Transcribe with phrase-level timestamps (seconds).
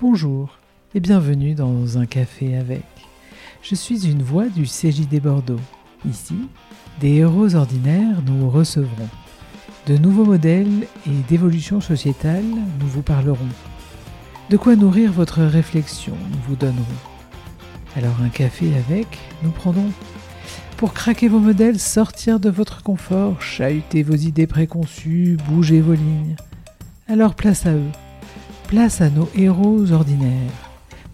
[0.00, 0.56] Bonjour
[0.94, 2.86] et bienvenue dans un café avec.
[3.60, 5.60] Je suis une voix du CJD Bordeaux.
[6.08, 6.48] Ici,
[7.00, 9.10] des héros ordinaires nous recevront.
[9.86, 13.36] De nouveaux modèles et d'évolution sociétale, nous vous parlerons.
[14.48, 16.80] De quoi nourrir votre réflexion, nous vous donnerons.
[17.94, 19.92] Alors un café avec, nous prendrons.
[20.78, 26.36] Pour craquer vos modèles, sortir de votre confort, chahuter vos idées préconçues, bouger vos lignes.
[27.06, 27.92] Alors place à eux.
[28.70, 30.70] Place à nos héros ordinaires.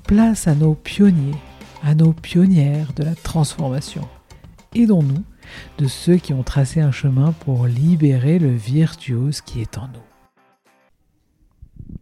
[0.07, 1.39] Place à nos pionniers,
[1.83, 4.07] à nos pionnières de la transformation.
[4.75, 5.25] Aidons-nous
[5.79, 11.95] de ceux qui ont tracé un chemin pour libérer le virtuose qui est en nous.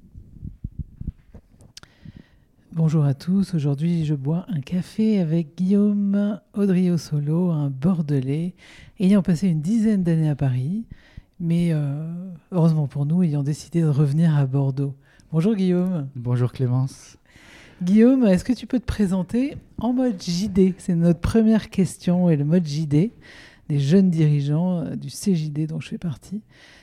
[2.73, 8.57] Bonjour à tous, aujourd'hui je bois un café avec Guillaume Audrio-Solo, un Bordelais,
[8.99, 10.85] ayant passé une dizaine d'années à Paris,
[11.39, 12.13] mais euh,
[12.51, 14.97] heureusement pour nous, ayant décidé de revenir à Bordeaux.
[15.35, 16.09] Bonjour Guillaume.
[16.15, 17.17] Bonjour Clémence.
[17.83, 22.37] Guillaume, est-ce que tu peux te présenter en mode JD C'est notre première question et
[22.37, 23.11] le mode JD
[23.69, 26.41] des jeunes dirigeants euh, du CJD dont je fais partie.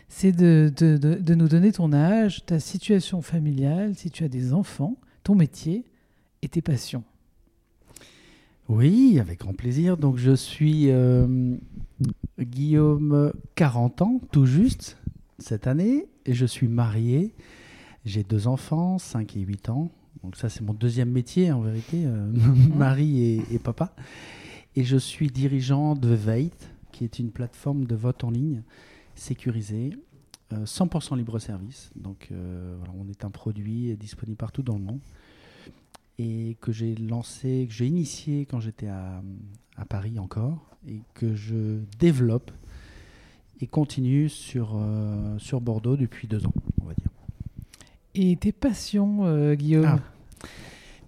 [0.10, 4.52] C'est de, de, de, nous donner ton âge, ta situation familiale, si tu as des
[4.52, 5.86] enfants, ton métier
[6.42, 7.06] et tes passions.
[8.68, 9.96] Oui, avec grand plaisir.
[9.96, 11.56] Donc je suis euh,
[12.38, 14.98] Guillaume, 40 ans, tout juste,
[15.40, 17.34] cette année, et je suis marié.
[18.04, 19.92] J'ai deux enfants, 5 et 8 ans.
[20.24, 22.32] Donc ça, c'est mon deuxième métier, en vérité, euh,
[22.76, 23.94] mari et, papa.
[24.76, 26.52] Et je suis dirigeant de Veit,
[26.92, 28.64] qui est une plateforme de vote en ligne
[29.16, 29.92] sécurisée,
[30.52, 31.92] 100% euh, libre service.
[31.96, 35.00] Donc euh, voilà, on est un produit disponible partout dans le monde
[36.18, 39.22] et que j'ai lancé, que j'ai initié quand j'étais à,
[39.78, 42.52] à, Paris encore et que je développe
[43.60, 44.80] et continue sur,
[45.38, 47.11] sur Bordeaux depuis deux ans, on va dire.
[48.14, 50.00] Et tes passions, Guillaume ah.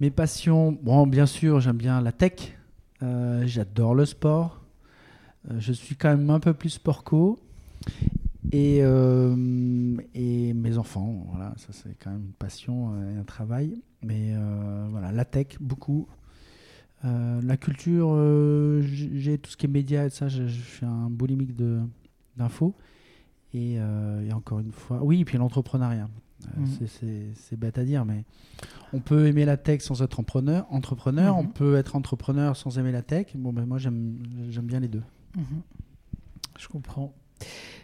[0.04, 2.58] Mes passions, bon, bien sûr, j'aime bien la tech,
[3.04, 4.62] euh, j'adore le sport,
[5.50, 7.40] euh, je suis quand même un peu plus sportco.
[8.52, 13.82] Et, euh, et mes enfants, voilà, ça c'est quand même une passion et un travail.
[14.02, 14.34] Mais
[14.90, 16.08] voilà, la tech, beaucoup.
[17.04, 18.14] la culture,
[18.82, 21.56] j'ai tout ce qui est médias et ça, je, je suis un boulimique
[22.36, 22.76] d'infos.
[23.54, 26.10] Et, et, encore une fois, oui, et puis l'entrepreneuriat.
[26.56, 27.32] Mm.
[27.36, 28.24] C'est bête à dire, mais
[28.94, 30.66] on peut aimer la tech sans être entrepreneur.
[30.70, 31.54] entrepreneur On mm-hmm.
[31.54, 33.28] peut être entrepreneur sans aimer la tech.
[33.36, 34.18] Bon, ben moi, j'aime
[34.64, 35.04] bien les deux.
[35.38, 36.60] Mm-hmm.
[36.60, 37.14] Je comprends.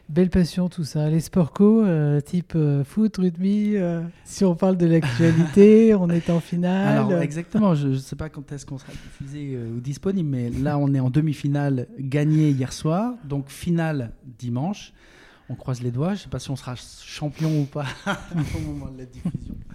[0.09, 1.07] Belle passion, tout ça.
[1.07, 6.09] Les sports co, euh, type euh, foot, rugby, euh, si on parle de l'actualité, on
[6.09, 6.97] est en finale.
[6.97, 10.79] Alors, exactement, je ne sais pas quand est-ce qu'on sera diffusé ou disponible, mais là,
[10.79, 14.93] on est en demi-finale gagnée hier soir, donc finale dimanche
[15.49, 16.09] on croise les doigts.
[16.09, 17.85] Je ne sais pas si on sera champion ou pas
[18.55, 19.55] au moment de la diffusion.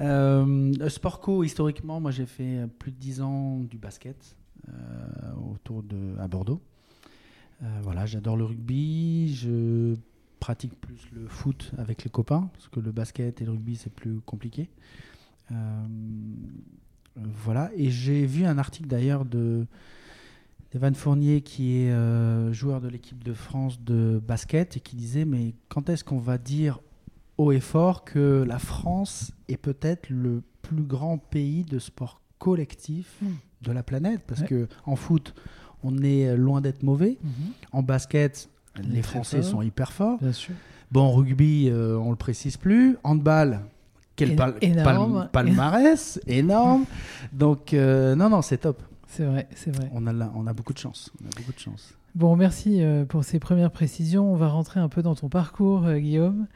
[0.00, 4.34] Euh, sport co, historiquement, moi j'ai fait plus de 10 ans du basket
[4.68, 4.72] euh,
[5.52, 6.62] autour de, à Bordeaux.
[7.62, 9.34] Euh, voilà, j'adore le rugby.
[9.34, 9.94] Je
[10.38, 13.92] pratique plus le foot avec les copains parce que le basket et le rugby c'est
[13.92, 14.70] plus compliqué.
[17.14, 19.66] voilà, et j'ai vu un article d'ailleurs de
[20.74, 25.24] Evan Fournier, qui est euh, joueur de l'équipe de France de basket, et qui disait
[25.24, 26.80] Mais quand est-ce qu'on va dire
[27.38, 33.16] haut et fort que la France est peut-être le plus grand pays de sport collectif
[33.22, 33.28] hmm.
[33.62, 34.22] de la planète?
[34.26, 35.34] Parce que en foot,
[35.82, 37.18] on est loin d'être mauvais.
[37.22, 37.52] Mhm.
[37.72, 38.48] En basket,
[38.82, 40.18] les Français sont hyper forts.
[40.18, 40.54] Bien sûr.
[40.90, 42.96] Bon, rugby, euh, on le précise plus.
[43.04, 43.60] Handball,
[44.16, 44.36] quel
[45.32, 46.84] palmarès énorme.
[47.32, 48.82] Donc, euh, non, non, c'est top.
[49.10, 49.90] C'est vrai, c'est vrai.
[49.92, 51.10] On a, on a beaucoup de chance.
[51.20, 51.94] On a beaucoup de chance.
[52.14, 54.32] Bon, merci euh, pour ces premières précisions.
[54.32, 56.46] On va rentrer un peu dans ton parcours, euh, Guillaume.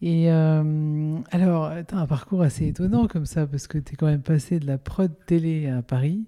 [0.00, 3.96] Et euh, alors, tu as un parcours assez étonnant comme ça, parce que tu es
[3.96, 6.24] quand même passé de la prod télé à Paris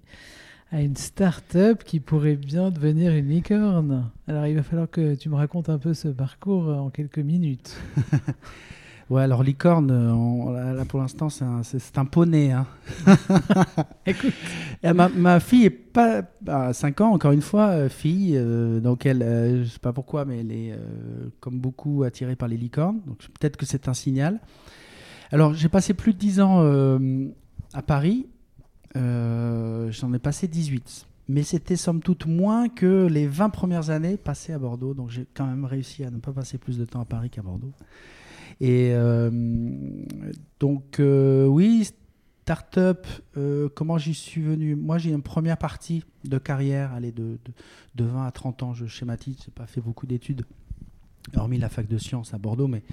[0.73, 4.11] à une start-up qui pourrait bien devenir une licorne.
[4.27, 7.77] Alors, il va falloir que tu me racontes un peu ce parcours en quelques minutes.
[9.09, 11.61] Ouais, alors licorne, euh, là, pour l'instant, c'est un,
[11.95, 12.51] un, poney.
[12.51, 12.65] Hein.
[14.05, 14.33] Écoute.
[14.83, 18.33] ma, ma, fille est pas à 5 ans, encore une fois, euh, fille.
[18.35, 20.77] Euh, donc, elle, je sais pas pourquoi, mais elle est,
[21.39, 22.99] comme beaucoup, attirée par les licornes.
[23.07, 24.41] Donc, peut-être que c'est un signal.
[25.31, 26.99] Alors, j'ai passé plus de 10 ans
[27.73, 28.27] à Paris.
[28.93, 34.53] J'en ai passé 18 mais c'était somme toute moins que les 20 premières années passées
[34.53, 34.93] à Bordeaux.
[34.93, 37.41] Donc j'ai quand même réussi à ne pas passer plus de temps à Paris qu'à
[37.41, 37.73] Bordeaux.
[38.59, 39.29] Et euh,
[40.59, 41.89] donc, euh, oui,
[42.43, 43.07] start-up,
[43.37, 44.75] euh, comment j'y suis venu?
[44.75, 47.37] Moi, j'ai une première partie de carrière, allez, de,
[47.95, 50.43] de, 20 à 30 ans, je schématise, je n'ai pas fait beaucoup d'études,
[51.35, 52.83] hormis la fac de sciences à Bordeaux, mais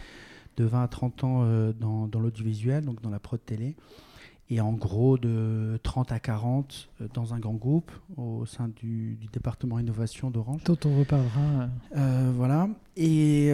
[0.57, 3.75] de 20 à 30 ans dans, dans l'audiovisuel, donc dans la prod télé.
[4.51, 9.81] et en gros de 30 à 40 dans un grand groupe au sein du, département
[9.81, 10.63] innovation d'Orange.
[10.65, 11.69] Dont on reparlera.
[12.37, 12.69] voilà.
[12.97, 13.53] Et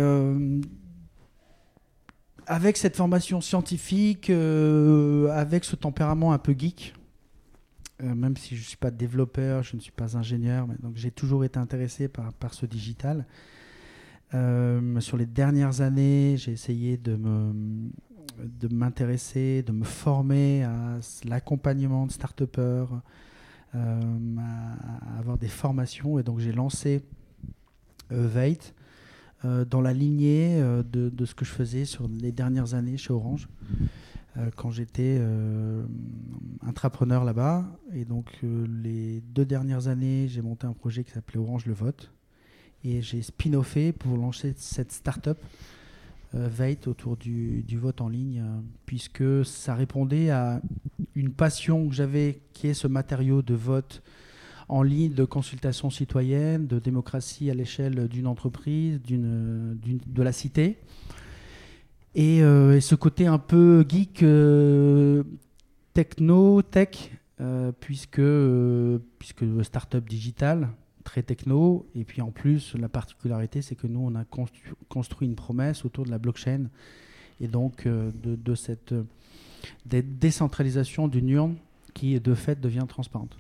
[2.47, 6.95] avec cette formation scientifique, avec ce tempérament un peu geek,
[8.03, 11.11] euh, même si je ne suis pas développeur, je ne suis pas ingénieur, donc j'ai
[11.11, 13.27] toujours été intéressé par, ce digital.
[14.33, 17.17] Euh, sur les dernières années, j'ai essayé de
[18.71, 22.89] m'intéresser, de me former à l'accompagnement de start-upers,
[23.75, 24.01] euh,
[24.39, 26.19] à, avoir des formations.
[26.19, 27.03] Et donc j'ai lancé
[29.43, 33.13] Veit dans la lignée de, de, ce que je faisais sur les dernières années chez
[33.13, 33.49] Orange.
[34.37, 35.83] Euh, quand j'étais euh,
[36.63, 37.65] intrapreneur là-bas.
[37.93, 41.73] Et donc, euh, les deux dernières années, j'ai monté un projet qui s'appelait Orange le
[41.73, 42.13] Vote.
[42.85, 45.39] Et j'ai spin-offé pour lancer cette start-up
[46.33, 48.41] Veit autour du, vote en ligne,
[48.87, 50.63] puisque ça répondait à
[51.17, 54.01] une passion que j'avais, qui est ce matériau de vote
[54.70, 60.78] en ligne, de consultation citoyenne, de démocratie à l'échelle d'une entreprise, de la cité.
[62.17, 65.25] Euh, et, ce côté un peu geek, euh,
[65.93, 68.22] techno, tech, euh, puisque,
[69.19, 70.69] puisque startup digital,
[71.02, 71.84] très techno.
[71.96, 74.25] Et puis en plus, la particularité, c'est que nous, on a
[74.88, 76.67] construit une promesse autour de la blockchain
[77.40, 78.94] et donc de, de, cette
[79.84, 81.56] décentralisation d'une urne
[81.93, 83.37] qui, de fait, devient transparente.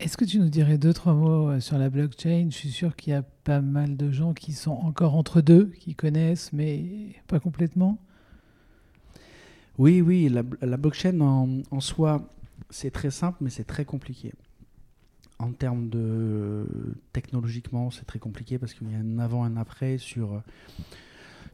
[0.00, 2.48] Est-ce que tu nous dirais deux, trois mots euh, sur la blockchain?
[2.50, 5.66] Je suis sûr qu'il y a pas mal de gens qui sont encore entre deux,
[5.78, 7.98] qui connaissent, mais pas complètement.
[9.78, 12.28] Oui, oui, la, blockchain en, soi,
[12.70, 14.32] c'est très simple, mais c'est très compliqué.
[15.38, 16.66] En termes de
[17.12, 20.42] technologiquement, c'est très compliqué parce qu'il y a un avant et un après sur,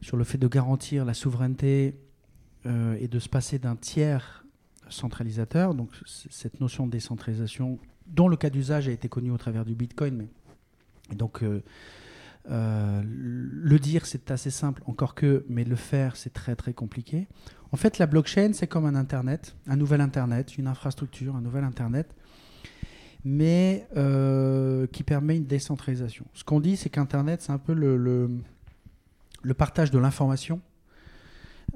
[0.01, 1.95] sur le fait de garantir la souveraineté
[2.67, 4.45] euh, et de se passer d'un tiers
[4.89, 5.73] centralisateur.
[5.73, 7.79] Donc cette notion de décentralisation
[8.11, 10.27] dont le cas d'usage a été connu au travers du Bitcoin.
[11.15, 11.63] Donc, euh,
[12.49, 17.27] euh, le dire, c'est assez simple, encore que, mais le faire, c'est très très compliqué.
[17.71, 21.63] En fait, la blockchain, c'est comme un Internet, un nouvel Internet, une infrastructure, un nouvel
[21.63, 22.13] Internet,
[23.23, 26.25] mais euh, qui permet une décentralisation.
[26.33, 30.59] Ce qu'on dit, c'est qu'Internet, c'est un peu le, le, partage de l'information,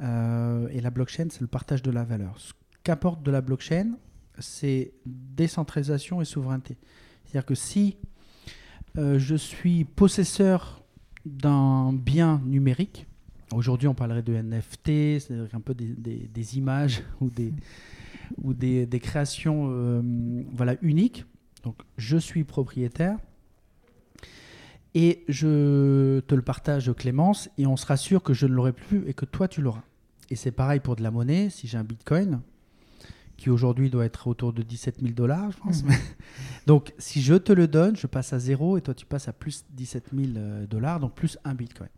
[0.01, 2.37] et la blockchain, c'est le partage de la valeur.
[2.37, 2.51] Ce
[2.83, 3.93] qu'apporte de la blockchain,
[4.39, 6.77] c'est décentralisation et souveraineté.
[7.25, 7.97] C'est-à-dire que si
[8.97, 10.83] euh, je suis possesseur
[11.25, 13.07] d'un bien numérique,
[13.53, 17.53] aujourd'hui on parlerait de NFT, c'est-à-dire un peu des, images ou des,
[18.41, 20.01] ou des, créations euh,
[20.53, 21.25] voilà, uniques,
[21.63, 23.17] donc je suis propriétaire,
[24.93, 29.07] et je te le partage Clémence, et on sera sûr que je ne l'aurai plus
[29.09, 29.83] et que toi tu l'auras.
[30.29, 32.41] Et c'est pareil pour de la monnaie, si j'ai un bitcoin,
[33.37, 35.83] qui aujourd'hui doit être autour de 17 000 dollars, je pense.
[35.83, 35.89] Mmh.
[36.67, 39.33] donc, si je te le donne, je passe à zéro et toi, tu passes à
[39.33, 41.89] plus 17 000 euh, dollars, donc plus un bitcoin.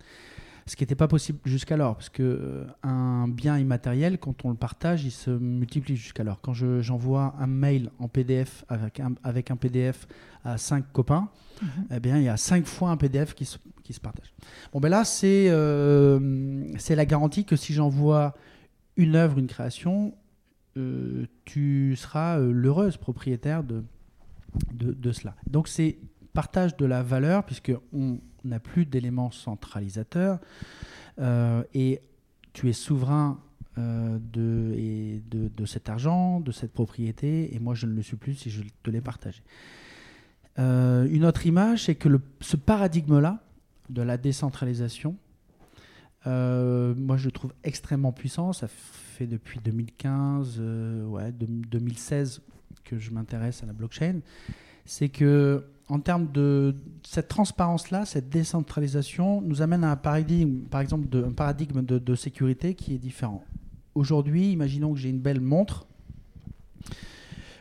[0.65, 4.57] Ce qui n'était pas possible jusqu'alors, parce que euh, un bien immatériel, quand on le
[4.57, 6.41] partage, il se multiplie jusqu'alors.
[6.41, 10.07] Quand j'envoie un mail en PDF avec un, avec un PDF
[10.43, 11.29] à cinq copains,
[11.61, 11.65] mmh.
[11.91, 14.33] eh bien, il y a cinq fois un PDF qui se, qui se partage.
[14.73, 16.19] Bon, ben là, c'est euh,
[16.89, 18.35] la garantie que si j'envoie
[18.97, 20.13] une œuvre, une création,
[21.45, 23.83] tu seras euh, l'heureuse propriétaire de,
[24.73, 25.35] de, cela.
[25.49, 25.97] Donc c'est
[26.33, 30.39] partage de la valeur, puisqu'on n'a plus d'éléments centralisateurs,
[31.19, 32.01] euh, et
[32.53, 33.39] tu es souverain
[33.77, 38.33] de, de, de, cet argent, de cette propriété, et moi je ne le suis plus
[38.33, 39.43] si je te l'ai partagé.
[40.57, 42.09] une autre image, c'est que
[42.41, 43.39] ce paradigme-là
[43.89, 45.15] de la décentralisation,
[46.27, 48.53] moi je le trouve extrêmement puissant.
[48.53, 52.41] Ça fait depuis 2015, euh, ouais, 2016
[52.83, 54.19] que je m'intéresse à la blockchain,
[54.85, 60.81] c'est que en termes de cette transparence-là, cette décentralisation nous amène à un paradigme, par
[60.81, 63.43] exemple, de, un paradigme de, sécurité qui est différent.
[63.95, 65.87] Aujourd'hui, imaginons que j'ai une belle montre,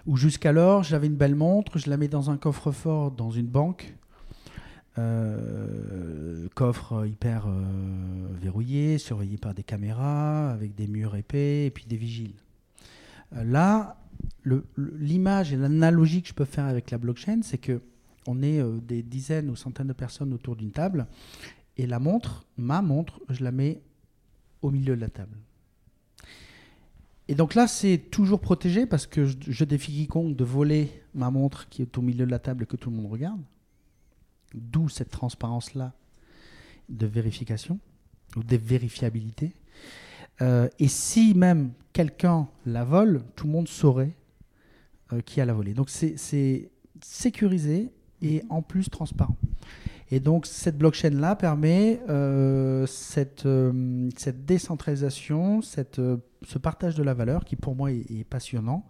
[0.07, 3.95] où jusqu'alors j'avais une belle montre, je la mets dans un coffre-fort dans une banque,
[4.99, 7.63] euh, coffre hyper euh,
[8.41, 12.35] verrouillé, surveillé par des caméras, avec des murs épais et puis des vigiles.
[13.35, 13.99] Euh, là,
[14.77, 17.83] l'image et l'analogie que je peux faire avec la blockchain, c'est que
[18.27, 21.07] on est des dizaines ou centaines de personnes autour d'une table
[21.77, 23.81] et la montre, ma montre, je la mets
[24.63, 25.37] au milieu de la table.
[27.29, 31.31] Et donc là, c'est toujours protégé parce que je, je défie quiconque de voler ma
[31.31, 33.41] montre qui est au milieu de la table et que tout le monde regarde.
[34.55, 35.93] D'où cette transparence-là
[36.89, 37.79] de vérification
[38.37, 39.55] ou de vérifiabilité.
[40.41, 44.15] et si même quelqu'un la vole, tout le monde saurait
[45.25, 45.75] qui a la volé.
[45.75, 46.71] Donc c'est
[47.03, 47.91] sécurisé
[48.23, 49.37] et en plus transparent.
[50.11, 57.13] Et donc cette blockchain-là permet euh, cette, euh, décentralisation, cette, euh, ce partage de la
[57.13, 58.87] valeur qui pour moi est, passionnant.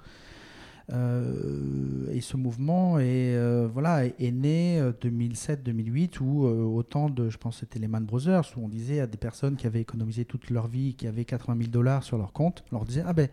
[0.88, 7.88] Et ce mouvement est, voilà, est, né 2007-2008 où autant de, je pense c'était les
[7.88, 11.06] Man Brothers, où on disait à des personnes qui avaient économisé toute leur vie, qui
[11.06, 13.28] avaient 80 000 dollars sur leur compte, on leur disait, ah ben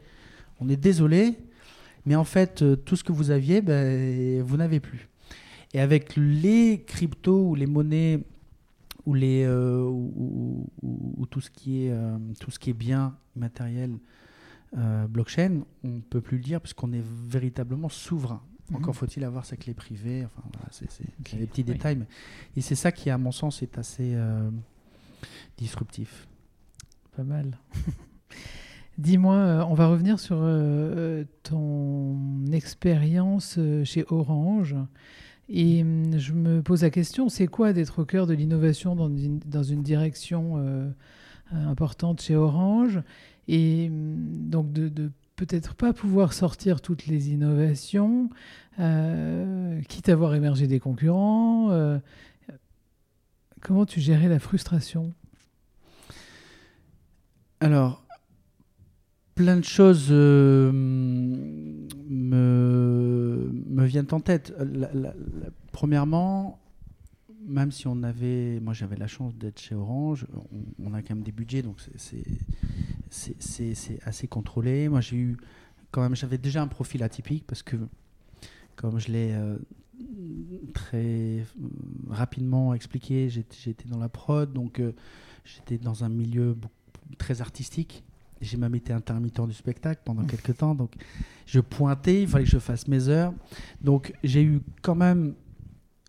[0.60, 1.38] on est désolé,
[2.06, 5.08] mais en fait tout ce que vous aviez, ben, vous n'avez plus.
[5.74, 8.24] Et avec les cryptos ou les monnaies
[9.06, 13.98] ou, les, euh, ou, tout, ce qui est, euh, tout ce qui est bien matériel
[14.78, 18.42] euh, blockchain, on ne peut plus le dire puisqu'on est véritablement souverain.
[18.70, 18.78] Mhm.
[18.78, 20.26] Encore faut-il avoir sa clé privée.
[20.26, 21.98] Enfin, voilà, c'est des petits détails.
[21.98, 22.08] Mais...
[22.58, 24.16] Et c'est ça qui, à mon sens, est assez
[25.58, 26.28] disruptif.
[27.16, 27.58] Pas mal.
[28.98, 30.38] Dis-moi, on va revenir sur
[31.44, 34.76] ton expérience chez Orange.
[35.50, 39.10] Et hum, je me pose la question, c'est quoi d'être au cœur de l'innovation dans
[39.10, 40.90] une, dans une direction euh,
[41.52, 43.02] importante chez Orange?
[43.48, 48.30] Et hum, donc de, peut-être pas pouvoir sortir toutes les innovations,
[48.80, 51.72] euh, quitte à voir émerger des concurrents.
[51.72, 51.98] Euh,
[53.62, 55.14] comment tu gérais la frustration?
[57.60, 58.04] Alors,
[59.36, 64.54] plein de choses me, me viennent en tête.
[65.72, 66.60] premièrement,
[67.46, 70.26] même si on avait, moi j'avais la chance d'être chez Orange,
[70.80, 72.24] on, a quand même des budgets, donc c'est
[74.06, 74.90] assez contrôlé.
[74.90, 75.38] Moi j'ai eu
[75.94, 77.78] quand même, j'avais déjà un profil atypique parce que,
[78.76, 79.58] comme je l'ai euh,
[80.74, 81.44] très euh,
[82.10, 84.92] rapidement expliqué, j'étais dans la prod, donc euh,
[85.46, 86.58] j'étais dans un milieu
[87.18, 88.04] très artistique.
[88.42, 90.96] J'ai même été intermittent du spectacle pendant quelques temps, donc
[91.46, 93.34] je pointais, il fallait que je fasse mes heures.
[93.80, 95.36] Donc j'ai eu quand même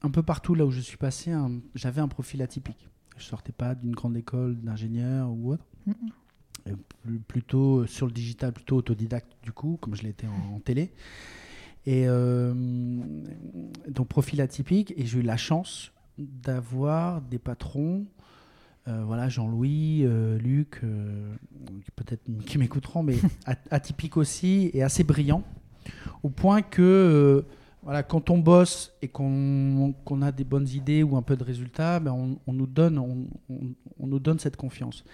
[0.03, 1.33] un peu partout là où je suis passé,
[1.75, 2.89] j'avais un profil atypique.
[3.19, 5.65] Je sortais pas d'une grande école d'ingénieur ou autre.
[7.29, 10.93] Plutôt sur le digital, plutôt autodidacte du coup, comme je l'étais en, en, télé.
[11.87, 12.55] Et euh,
[13.89, 18.07] donc profil atypique, et j'ai eu la chance d'avoir des patrons
[18.87, 21.35] euh, voilà, Jean-Louis, euh, Luc, euh,
[21.97, 23.17] peut-être qui m'écouteront, mais
[23.71, 25.43] atypique aussi et assez brillant,
[26.23, 27.45] au point que
[27.83, 32.01] voilà, quand on bosse et qu'on a des bonnes idées ou un peu de résultats,
[32.01, 35.05] ben on, nous donne, on, nous donne cette confiance.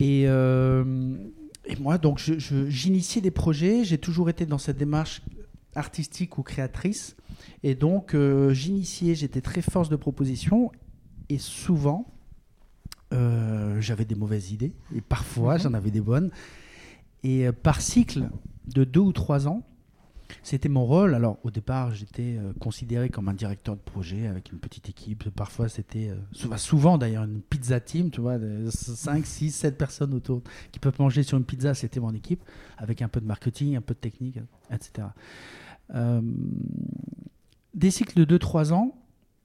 [0.00, 5.22] Et, et moi, donc, j'initiais des projets, j'ai toujours été dans cette démarche
[5.74, 7.16] artistique ou créatrice,
[7.62, 8.16] et donc
[8.50, 10.70] j'initiais, j'étais très force de proposition,
[11.28, 12.06] et souvent,
[13.14, 15.60] euh, j'avais des mauvaises idées et parfois mhm.
[15.60, 16.30] j'en avais des bonnes.
[17.22, 18.28] Et euh, par cycle
[18.66, 19.62] de deux ou trois ans,
[20.42, 21.14] c'était mon rôle.
[21.14, 25.30] Alors au départ, j'étais euh, considéré comme un directeur de projet avec une petite équipe.
[25.30, 26.10] Parfois, c'était
[26.56, 30.42] souvent d'ailleurs une pizza team, tu vois, 5, 6, 7 personnes autour
[30.72, 31.74] qui peuvent manger sur une pizza.
[31.74, 32.42] C'était mon équipe
[32.76, 34.38] avec un peu de marketing, un peu de technique,
[34.70, 35.08] etc.
[37.74, 38.94] des cycles de 2-3 ans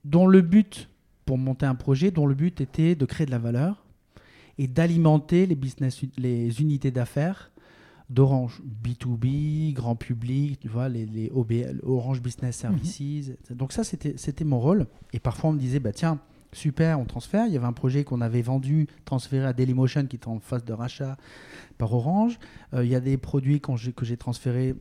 [0.04, 0.88] dont le but
[1.24, 3.84] pour monter un projet dont le but était de créer de la valeur
[4.58, 5.58] et d'alimenter les,
[6.18, 7.50] les unités d'affaires
[8.14, 11.30] d'Orange B2B, grand public, tu vois, les, les
[11.82, 13.00] Orange Business Services.
[13.50, 13.56] Mhm.
[13.56, 14.86] Donc ça, c'était mon rôle.
[15.12, 16.20] Et parfois, on me disait, bah tiens,
[16.52, 17.46] super, on transfère.
[17.46, 20.64] Il y avait un projet qu'on avait vendu, transféré à Dailymotion, qui était en phase
[20.64, 21.16] de rachat
[21.76, 22.38] par Orange.
[22.72, 24.74] Euh, il y a des produits que j'ai transférés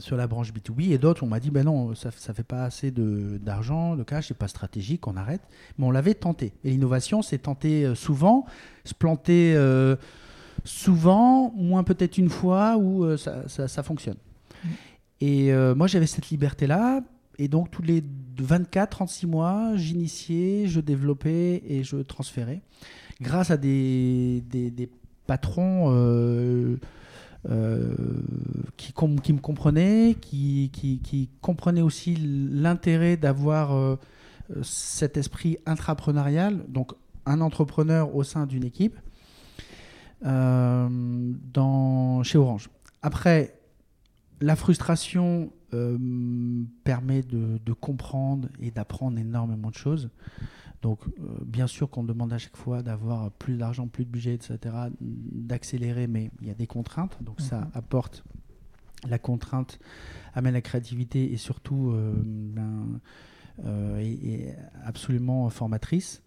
[0.00, 2.64] sur la branche B2B et d'autres, on m'a dit ben non, ça ne fait pas
[2.64, 5.42] assez d'argent, de, cash, c'est pas stratégique, on arrête.
[5.76, 6.52] Mais on l'avait tenté.
[6.64, 8.46] Et l'innovation, c'est tenter euh, souvent,
[8.84, 9.96] se planter euh,
[10.64, 14.16] souvent, moins peut-être une fois où euh, ça, ça, fonctionne.
[14.64, 14.68] Mm.
[15.20, 17.00] Et moi, j'avais cette liberté-là.
[17.38, 18.04] Et donc, tous les
[18.38, 22.62] 24, 36 mois, j'initiais, je développais et je transférais.
[23.20, 24.88] Grâce à des, des, des
[25.26, 25.92] patrons
[27.48, 27.94] euh,
[28.76, 33.96] qui, qui, me comprenait, qui, qui, comprenait aussi l'intérêt d'avoir euh,
[34.62, 36.92] cet esprit intrapreneurial, donc
[37.26, 39.00] un entrepreneur au sein d'une équipe, euh,
[40.22, 42.68] dans, chez Orange.
[43.02, 43.58] Après,
[44.40, 45.52] la frustration
[46.84, 50.10] permet de, de, comprendre et d'apprendre énormément de choses.
[50.82, 54.34] Donc, euh, bien sûr qu'on demande à chaque fois d'avoir plus d'argent, plus de budget,
[54.34, 54.58] etc.,
[55.00, 57.18] d'accélérer, mais il y a des contraintes.
[57.22, 57.70] Donc, ça mhm.
[57.74, 58.24] apporte
[59.08, 59.78] la contrainte,
[60.34, 63.00] amène la créativité et surtout euh, ben,
[63.64, 66.22] euh, est, absolument formatrice.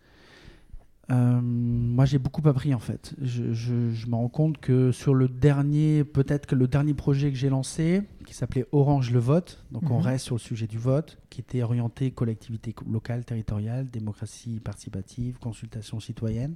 [1.10, 3.14] Euh, moi, j'ai beaucoup appris en fait.
[3.22, 7.50] Je, me rends compte que sur le dernier, peut-être que le dernier projet que j'ai
[7.50, 10.06] lancé, qui s'appelait Orange le vote, donc on mhm.
[10.06, 16.00] reste sur le sujet du vote, qui était orienté collectivité locale, territoriale, démocratie participative, consultation
[16.00, 16.56] citoyenne.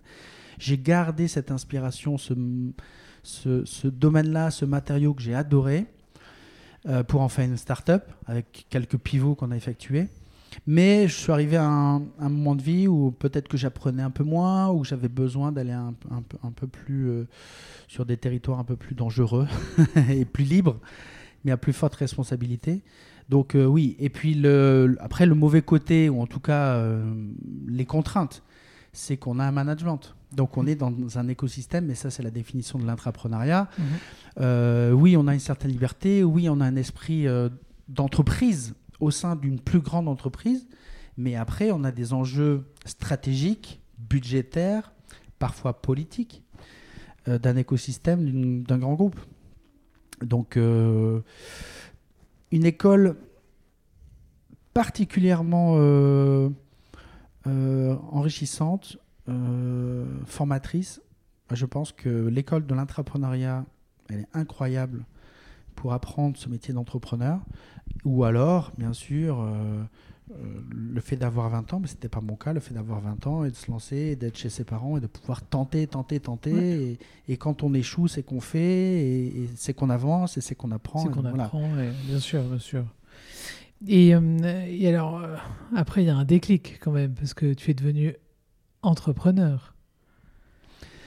[0.58, 2.34] J'ai gardé cette inspiration, ce,
[3.24, 5.86] ce, domaine-là, ce matériau que j'ai adoré,
[6.86, 10.08] euh, pour en faire une start-up avec quelques pivots qu'on a effectués.
[10.68, 14.24] Mais je suis arrivé à un, moment de vie où peut-être que j'apprenais un peu
[14.24, 17.28] moins, où j'avais besoin d'aller un, un, peu plus euh,
[17.88, 19.48] sur des territoires un peu plus dangereux
[20.10, 20.80] et plus libres,
[21.44, 22.82] mais à plus forte responsabilité.
[23.30, 27.04] Donc euh, oui, et puis le, après le mauvais côté, ou en tout cas euh,
[27.68, 28.44] les contraintes,
[28.94, 30.16] c'est qu'on a un management.
[30.32, 33.70] Donc on est dans un écosystème, et ça c'est la définition de l'intrapreneuriat.
[33.78, 34.94] Mmh.
[34.94, 37.26] oui, on a une certaine liberté, oui, on a un esprit
[37.88, 40.68] d'entreprise au sein d'une plus grande entreprise,
[41.18, 44.94] mais après, on a des enjeux stratégiques, budgétaires,
[45.40, 46.44] parfois politiques,
[47.28, 49.20] euh, d'un écosystème, d'un grand groupe.
[50.22, 51.22] Donc, euh,
[52.52, 53.18] une école
[54.74, 56.50] particulièrement euh,
[57.46, 58.98] enrichissante,
[60.26, 61.02] formatrice.
[61.52, 63.66] Je pense que l'école de l'entrepreneuriat,
[64.10, 65.06] elle est incroyable
[65.76, 67.40] pour apprendre ce métier d'entrepreneur.
[68.04, 69.84] Ou alors, bien sûr, euh,
[70.32, 70.36] euh,
[70.70, 73.28] le fait d'avoir 20 ans, mais ce n'était pas mon cas, le fait d'avoir 20
[73.28, 76.98] ans et de se lancer, d'être chez ses parents et de pouvoir tenter, tenter, tenter.
[77.28, 81.04] Et, quand on échoue, c'est qu'on fait, et, c'est qu'on avance, et c'est qu'on apprend.
[81.04, 81.70] C'est qu'on apprend,
[82.08, 82.86] bien sûr, bien sûr.
[83.88, 85.22] Et, euh, et alors,
[85.76, 88.16] après, il y a un déclic quand même, parce que tu es devenu
[88.82, 89.75] entrepreneur.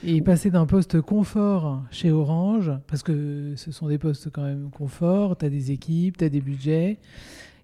[0.03, 4.69] Et passer d'un poste confort chez Orange, parce que ce sont des postes quand même
[4.71, 6.99] confort, tu as des équipes, tu as des budgets,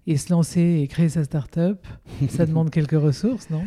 [0.06, 1.86] et se lancer et créer sa start-up,
[2.28, 3.64] ça demande quelques ressources, non?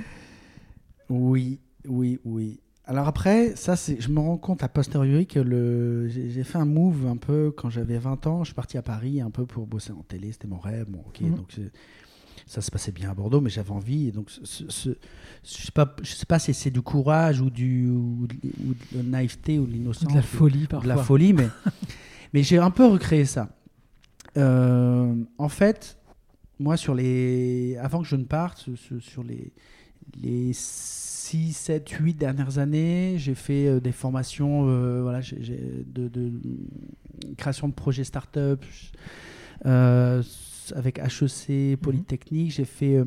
[1.09, 2.59] Oui, oui, oui.
[2.85, 6.65] Alors après, ça, c'est, je me rends compte à posteriori que le, j'ai, fait un
[6.65, 8.43] move un peu quand j'avais 20 ans.
[8.43, 10.85] Je suis parti à Paris un peu pour bosser en télé, c'était mon rêve.
[10.89, 11.35] Bon, ok, mhm.
[11.35, 11.59] donc
[12.49, 14.07] ça se passait bien à Bordeaux, mais j'avais envie.
[14.07, 14.95] Et donc, ce, je ne
[15.43, 19.59] sais, pas, je sais pas si c'est du courage ou, du, ou de, la naïveté
[19.59, 20.09] ou de l'innocence.
[20.09, 20.91] De la folie, parfois.
[20.91, 21.47] De la folie, mais,
[22.33, 23.49] mais j'ai un peu recréé ça.
[24.35, 25.99] Euh, en fait,
[26.57, 28.67] moi, sur les, avant que je ne parte,
[28.99, 29.53] sur les,
[30.19, 36.31] les 6, 7, 8 dernières années, j'ai fait euh, des formations euh, voilà, de, de,
[37.37, 38.65] création de projets start-up.
[39.67, 40.23] Euh,
[40.75, 41.77] avec HEC, mhm.
[41.77, 42.51] Polytechnique.
[42.51, 43.05] J'ai fait euh,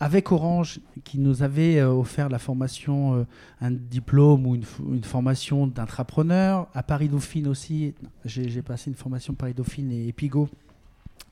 [0.00, 3.24] avec Orange, qui nous avait euh, offert la formation, euh,
[3.60, 6.68] un diplôme ou une, formation d'intrapreneur.
[6.74, 10.48] À Paris Dauphine aussi, j'ai passé une formation Paris Dauphine et Epigo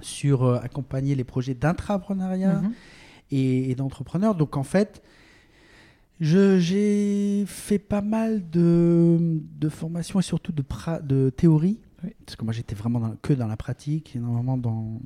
[0.00, 2.72] sur accompagner les projets d'intrapreneuriat mhm.
[3.32, 4.34] et, d'entrepreneurs.
[4.34, 5.02] Donc en fait,
[6.20, 10.64] j'ai fait pas mal de, de formations et surtout de,
[11.02, 11.78] de théorie.
[12.24, 15.00] Parce que moi, j'étais vraiment que dans la pratique, énormément dans,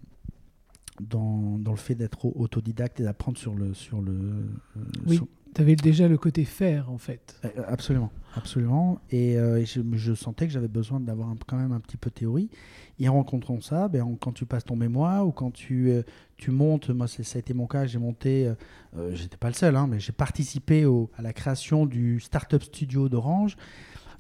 [1.00, 3.74] dans, dans le fait d'être autodidacte et d'apprendre sur le.
[3.74, 5.20] Sur le euh, oui,
[5.54, 7.40] tu avais déjà le côté faire, en fait.
[7.44, 9.00] Euh, absolument, absolument.
[9.10, 12.14] Et, euh, je, je, sentais que j'avais besoin d'avoir quand même un petit peu de
[12.14, 12.50] théorie.
[12.98, 15.92] Et en rencontrant ça, ben, quand tu passes ton mémoire ou quand tu,
[16.36, 18.52] tu montes, moi ça a été mon cas, j'ai monté,
[19.12, 23.08] j'étais pas le seul, hein, mais j'ai participé au, à la création du Startup Studio
[23.08, 23.56] d'Orange.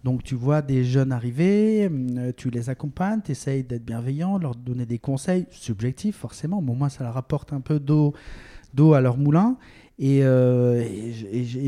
[0.04, 4.54] Donc tu vois des jeunes arriver, euh, tu les accompagnes, tu essayes d'être bienveillant, leur
[4.54, 8.12] donner des conseils subjectifs forcément, mais au moins ça leur apporte un peu d'eau,
[8.92, 9.56] à leur moulin.
[9.98, 10.84] Et, euh,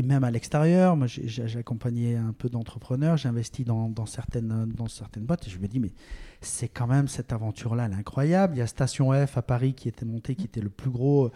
[0.05, 5.23] même à l'extérieur, moi j'ai accompagné un peu d'entrepreneurs, j'ai investi dans, certaines, dans certaines
[5.23, 5.91] boîtes et je me dis mais
[6.39, 8.55] c'est quand même cette aventure-là, elle est incroyable.
[8.55, 11.31] Il y a Station F à Paris qui était montée, qui était le plus gros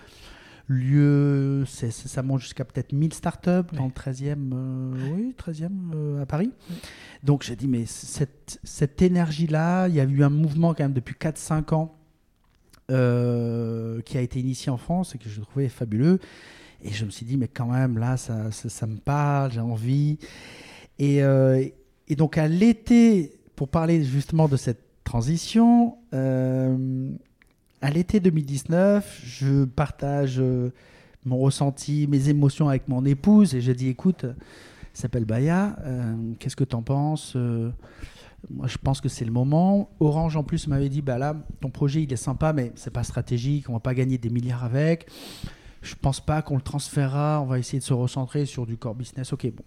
[0.71, 6.25] lieu, ça monte jusqu'à peut-être 1000 startups dans le 13e, euh, oui, 13e euh, à
[6.25, 6.51] Paris.
[7.23, 10.93] Donc j'ai dit, mais cette, cette énergie-là, il y a eu un mouvement quand même
[10.93, 11.95] depuis 4-5 ans
[12.89, 16.19] euh, qui a été initié en France et que je trouvais fabuleux.
[16.83, 20.17] Et je me suis dit, mais quand même, là, ça, ça, me parle, j'ai envie.
[20.97, 25.97] Et, et, donc à l'été, pour parler justement de cette transition,
[27.81, 30.71] à l'été 2019, je partage euh,
[31.25, 34.25] mon ressenti, mes émotions avec mon épouse et je dis écoute,
[34.93, 37.71] s'appelle Baya, euh, qu'est-ce que tu en penses euh,
[38.51, 39.89] Moi, je pense que c'est le moment.
[39.99, 43.03] Orange, en plus, m'avait dit bah là, ton projet, il est sympa, mais c'est pas
[43.03, 45.09] stratégique, on va pas gagner des milliards avec.
[45.81, 48.93] Je pense pas qu'on le transférera, on va essayer de se recentrer sur du core
[48.93, 49.33] business.
[49.33, 49.63] Ok, bon.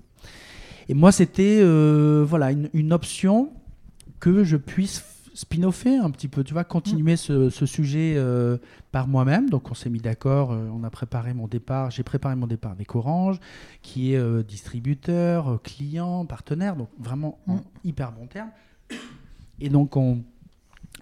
[0.88, 1.64] Et moi, c'était
[2.22, 3.50] voilà une, une option
[4.20, 8.56] que je puisse spin-offer un petit peu, tu vois, continuer ce, sujet euh,
[8.92, 9.50] par moi-même.
[9.50, 12.72] Donc on s'est mis d'accord, euh, on a préparé mon départ, j'ai préparé mon départ
[12.72, 13.38] avec Orange,
[13.82, 18.50] qui est distributeur, client, partenaire, donc vraiment en hyper bon terme.
[19.60, 20.22] Et donc on,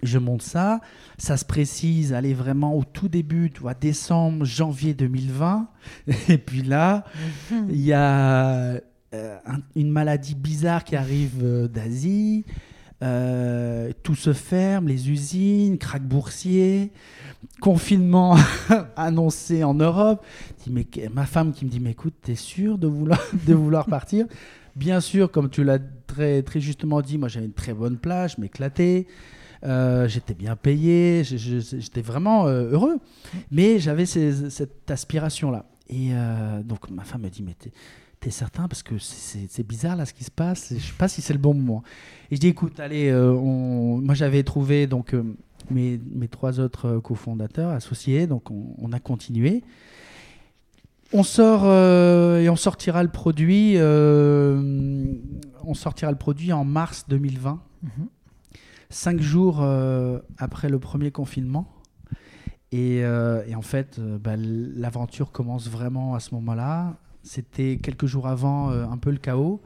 [0.01, 0.81] je monte ça,
[1.17, 5.67] ça se précise, allez vraiment au tout début, tu vois, décembre, janvier 2020.
[6.29, 7.05] Et puis là,
[7.51, 7.67] mhm.
[7.69, 8.81] il y a
[9.75, 12.45] une maladie bizarre qui arrive d'Asie.
[13.03, 16.91] Euh, tout se ferme, les usines, crack boursier,
[17.59, 18.37] confinement
[18.95, 20.25] annoncé en Europe.
[20.69, 24.25] Mais, ma femme qui me dit, mais écoute, t'es sûr de vouloir, partir?
[24.77, 28.35] Bien sûr, comme tu l'as très, très justement dit, moi j'avais une très bonne plage,
[28.37, 29.05] je m'éclatais.
[29.65, 32.97] Euh, j'étais bien payé, j'étais vraiment euh, heureux.
[33.51, 35.65] Mais j'avais cette aspiration-là.
[35.89, 36.11] Et
[36.63, 37.55] donc ma femme me dit, mais
[38.23, 40.73] T'es certain Parce que c'est bizarre là ce qui se passe.
[40.73, 41.83] Je sais pas si c'est le bon moment.
[42.31, 45.35] Et je dis écoute, allez, euh, moi j'avais trouvé donc euh,
[45.69, 49.61] mes, mes, trois autres euh, cofondateurs associés, donc on, a continué.
[51.11, 53.75] On sort et on sortira le produit.
[53.77, 57.89] on sortira le produit en mars 2020, mhm.
[58.89, 59.61] cinq jours
[60.37, 61.67] après le premier confinement.
[62.71, 66.95] Et, et en fait, bah, l'aventure commence vraiment à ce moment-là.
[67.23, 69.61] C'était quelques jours avant euh, un peu le chaos.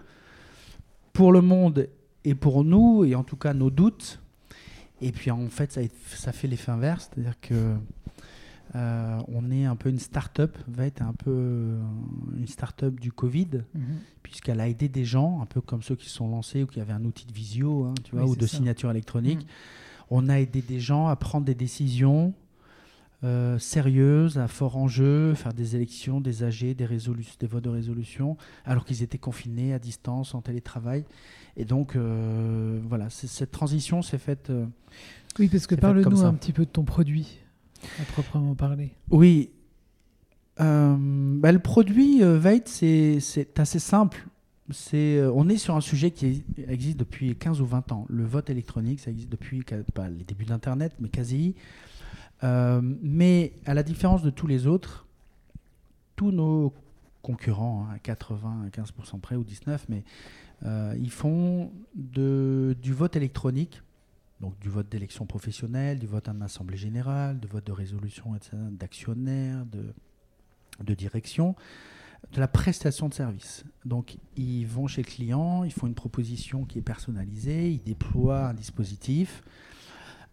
[1.14, 1.90] Pour le monde
[2.24, 4.22] et pour nous, et en tout cas nos doutes.
[5.02, 7.76] Et puis en fait, ça, ça fait l'effet inverse, c'est-à-dire que
[8.76, 11.82] euh, on est un peu une start-up, va être un peu euh,
[12.36, 13.82] une start-up du Covid, mhm.
[14.24, 16.94] puisqu'elle a aidé des gens, un peu comme ceux qui sont lancés ou qui avaient
[16.94, 19.40] un outil de visio, hein, tu vois, ou de signature électronique.
[19.40, 19.48] Mhm.
[20.10, 22.34] On a aidé des gens à prendre des décisions
[23.24, 28.38] euh, sérieuse, à fort enjeu, faire des élections, des AG, des, des votes de résolution,
[28.64, 31.04] alors qu'ils étaient confinés à distance, en télétravail.
[31.56, 34.52] Et donc, euh, voilà, cette transition s'est faite.
[34.52, 34.68] Euh,
[35.40, 37.40] oui, parce que parle-nous un petit peu de ton produit,
[38.00, 38.92] à proprement parler.
[39.10, 39.50] Oui.
[40.60, 44.28] Bah, le produit Veit, c'est assez simple.
[44.94, 48.06] On est sur un sujet qui existe depuis 15 ou 20 ans.
[48.10, 51.56] Le vote électronique, ça existe depuis pas les débuts d'Internet, mais quasi.
[52.44, 55.06] Euh, mais à la différence de tous les autres,
[56.16, 56.74] tous nos
[57.22, 60.04] concurrents, hein, à 80, à 15% près ou 19, mais
[60.64, 63.82] euh, ils font du vote électronique,
[64.40, 68.36] donc du vote d'élection professionnelle, du vote en assemblée générale, du vote de résolution,
[68.72, 69.94] d'actionnaire, de,
[70.84, 71.56] de direction,
[72.34, 73.64] de la prestation de service.
[73.86, 78.48] Donc ils vont chez le client, ils font une proposition qui est personnalisée, ils déploient
[78.48, 79.44] un dispositif.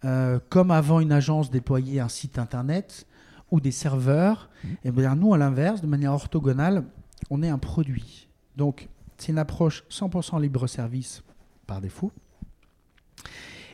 [0.05, 3.07] Euh, comme avant une agence déployait un site internet
[3.51, 4.51] ou des serveurs,
[4.85, 6.85] eh bien nous, à l'inverse, de manière orthogonale,
[7.31, 8.29] on est un produit.
[8.57, 11.23] Donc, c'est une approche 100% libre-service
[11.67, 12.13] par défaut.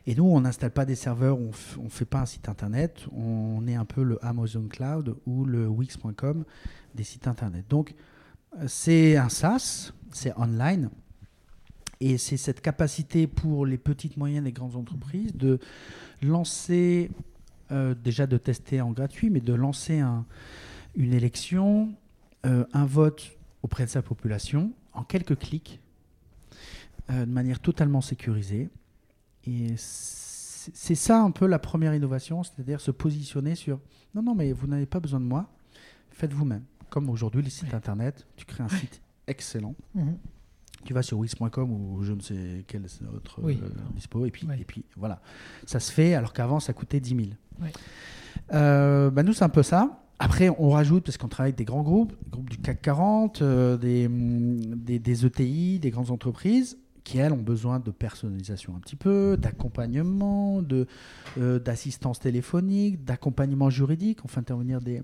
[0.06, 3.66] Et nous, on n'installe pas des serveurs, on ne fait pas un site internet, on
[3.66, 6.44] est un peu le Amazon Cloud ou le Wix.com
[6.94, 7.64] des sites internet.
[7.68, 7.94] Donc,
[8.66, 10.90] c'est un SaaS, c'est online,
[12.00, 15.58] et c'est cette capacité pour les petites, moyennes et grandes entreprises de
[16.22, 17.10] lancer,
[17.70, 20.02] euh, déjà de tester en gratuit, mais de lancer
[20.94, 21.94] une élection,
[22.46, 25.80] euh, un vote auprès de sa population en quelques clics,
[27.10, 28.70] euh, de manière totalement sécurisée.
[29.46, 33.78] Et c'est ça un peu la première innovation, c'est-à-dire se positionner sur
[34.14, 35.50] non, non, mais vous n'avez pas besoin de moi,
[36.10, 36.64] faites vous-même.
[36.88, 39.74] Comme aujourd'hui, les sites internet, tu crées un site excellent.
[39.94, 40.16] Mhm
[40.84, 43.54] tu vas sur Wix.com ou je ne sais quel autre euh,
[43.94, 45.20] dispo, et puis, et puis voilà.
[45.66, 47.28] Ça se fait alors qu'avant ça coûtait 10 000.
[48.52, 50.02] Euh, bah, nous, c'est un peu ça.
[50.18, 53.42] Après, on rajoute, parce qu'on travaille avec des grands groupes, des groupes du CAC 40,
[53.42, 58.80] euh, des, des, des, ETI, des grandes entreprises, qui, elles, ont besoin de personnalisation un
[58.80, 60.62] petit peu, d'accompagnement,
[61.36, 64.22] d'assistance téléphonique, d'accompagnement juridique.
[64.24, 65.02] On fait intervenir des,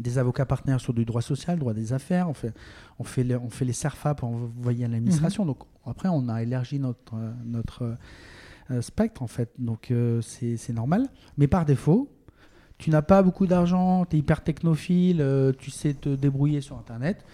[0.00, 2.54] des avocats partenaires sur du droit social, droit des affaires, on fait,
[2.98, 5.44] on fait, les, on fait les SERFA pour envoyer à l'administration.
[5.44, 5.48] Mhm.
[5.48, 7.96] Donc après, on a élargi notre, notre
[8.70, 9.50] euh, spectre, en fait.
[9.58, 11.08] Donc euh, c'est normal.
[11.36, 12.08] Mais par défaut,
[12.78, 16.78] tu n'as pas beaucoup d'argent, tu es hyper technophile, euh, tu sais te débrouiller sur
[16.78, 17.24] Internet.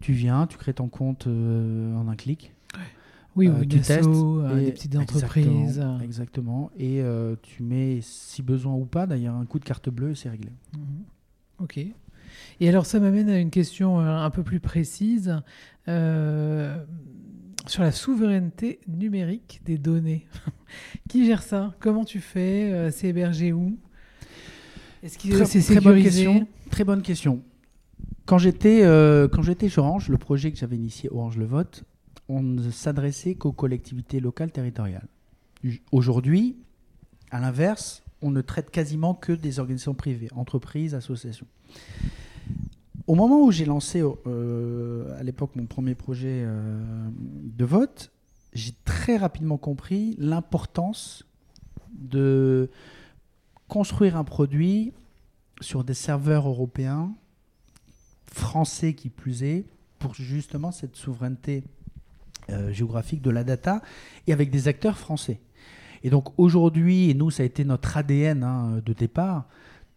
[0.00, 2.54] Tu viens, tu crées ton compte en un clic.
[3.34, 5.82] Oui, ou tu testes des petites entreprises.
[6.02, 6.70] Exactement.
[6.78, 7.02] Et
[7.42, 10.50] tu mets, si besoin ou pas, d'ailleurs, un coup de carte bleue et c'est réglé.
[10.76, 11.04] Mhm.
[11.58, 11.78] Ok.
[12.60, 15.40] Et alors ça m'amène à une question euh, un peu plus précise
[15.88, 16.76] euh,
[17.66, 20.26] sur la souveraineté numérique des données.
[21.08, 21.74] Qui gère ça?
[21.80, 22.72] Comment tu fais?
[22.72, 23.78] Euh, C'est hébergé où?
[25.02, 26.46] Est-ce que c'est très bonne question.
[26.70, 27.42] Très bonne question.
[28.26, 28.82] Quand j'étais
[29.32, 31.84] quand j'étais chez Orange, le projet que j'avais initié Orange le vote,
[32.28, 35.06] on ne s'adressait qu'aux collectivités locales territoriales.
[35.92, 36.56] Aujourd'hui,
[37.30, 41.46] à l'inverse, on ne traite quasiment que des organisations privées, entreprises, associations.
[43.06, 46.78] Au moment où j'ai lancé euh, à l'époque mon premier projet euh,
[47.14, 48.10] de vote,
[48.52, 51.24] j'ai très rapidement compris l'importance
[51.90, 52.70] de
[53.66, 54.92] construire un produit
[55.60, 57.14] sur des serveurs européens,
[58.26, 59.64] français qui plus est,
[59.98, 61.64] pour justement cette souveraineté
[62.50, 63.82] euh, géographique de la data
[64.26, 65.40] et avec des acteurs français.
[66.02, 69.46] Et donc aujourd'hui, et nous, ça a été notre ADN hein, de départ,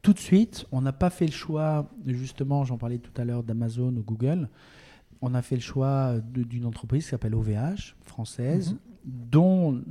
[0.02, 3.44] tout de suite, on n'a pas fait le choix, justement, j'en parlais tout à l'heure
[3.44, 4.50] d'Amazon ou Google,
[5.22, 8.80] on a fait le choix d'une entreprise qui s'appelle OVH, française, mhm.
[9.06, 9.82] dont,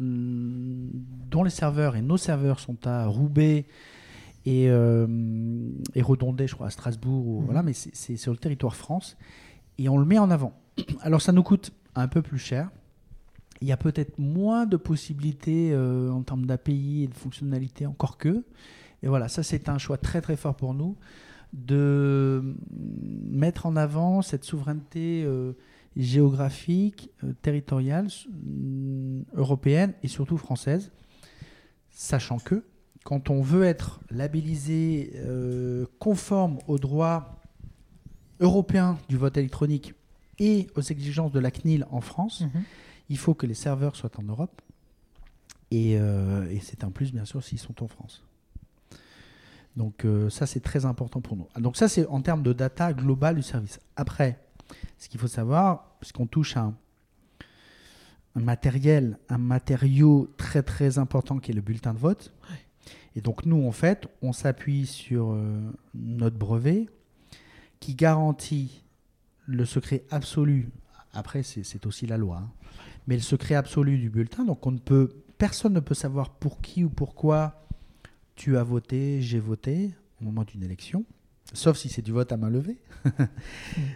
[1.31, 3.66] dont les serveurs et nos serveurs sont à Roubaix
[4.46, 5.07] et, euh,
[5.94, 7.44] et Redondé, je crois, à Strasbourg, mhm.
[7.44, 9.16] voilà, mais c'est sur le territoire France,
[9.79, 10.55] et on le met en avant.
[11.03, 12.70] Alors ça nous coûte un peu plus cher,
[13.61, 18.16] il y a peut-être moins de possibilités euh, en termes d'API et de fonctionnalités encore
[18.16, 18.44] que.
[19.03, 20.96] Et voilà, ça c'est un choix très très fort pour nous
[21.53, 25.53] de mettre en avant cette souveraineté euh,
[25.96, 28.07] géographique, euh, territoriale,
[29.35, 30.92] européenne et surtout française,
[31.90, 32.64] sachant que
[33.05, 35.14] quand on veut être labellisé
[35.99, 37.40] conforme aux droits
[38.38, 39.94] européens du vote électronique
[40.38, 42.62] et aux exigences de la CNIL en France, mhm
[43.11, 44.62] il faut que les serveurs soient en Europe.
[45.75, 48.25] Euh, et, c'est un plus, bien sûr, s'ils sont en France.
[49.77, 51.46] Donc euh, ça, c'est très important pour nous.
[51.59, 53.79] Donc ça, c'est en termes de data globale du service.
[53.96, 54.40] Après,
[54.99, 56.73] ce qu'il faut savoir, puisqu'on touche à
[58.35, 62.33] un, matériel, un matériau très très important qui est le bulletin de vote.
[63.16, 65.61] Et donc nous, en fait, on s'appuie sur euh,
[65.94, 66.88] notre brevet
[67.81, 68.85] qui garantit
[69.46, 70.70] le secret absolu.
[71.12, 72.42] Après, c'est aussi la loi.
[72.44, 72.51] Hein
[73.06, 74.44] mais le secret absolu du bulletin.
[74.44, 77.66] Donc on ne peut, personne ne peut savoir pour qui ou pourquoi
[78.36, 81.04] tu as voté, j'ai voté au moment d'une élection,
[81.52, 82.78] sauf si c'est du vote à main levée.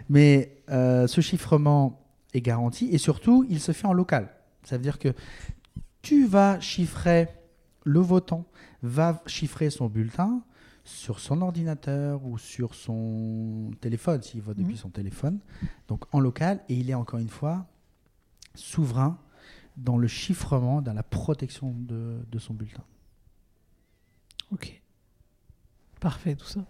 [0.09, 2.01] mais euh, ce chiffrement
[2.33, 4.29] est garanti et surtout, il se fait en local.
[4.63, 5.13] Ça veut dire que
[6.01, 7.27] tu vas chiffrer,
[7.83, 8.45] le votant
[8.83, 10.41] va chiffrer son bulletin
[10.83, 14.77] sur son ordinateur ou sur son téléphone, s'il vote depuis mmh.
[14.77, 15.39] son téléphone,
[15.87, 17.65] donc en local, et il est encore une fois
[18.55, 19.19] souverain
[19.77, 22.83] dans le chiffrement, dans la protection de, son bulletin.
[24.51, 24.81] Ok.
[25.99, 26.65] Parfait tout ça.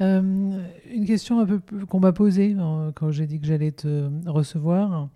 [0.00, 4.10] Euh, une question un peu qu'on m'a posée euh, quand j'ai dit que j'allais te
[4.26, 5.08] recevoir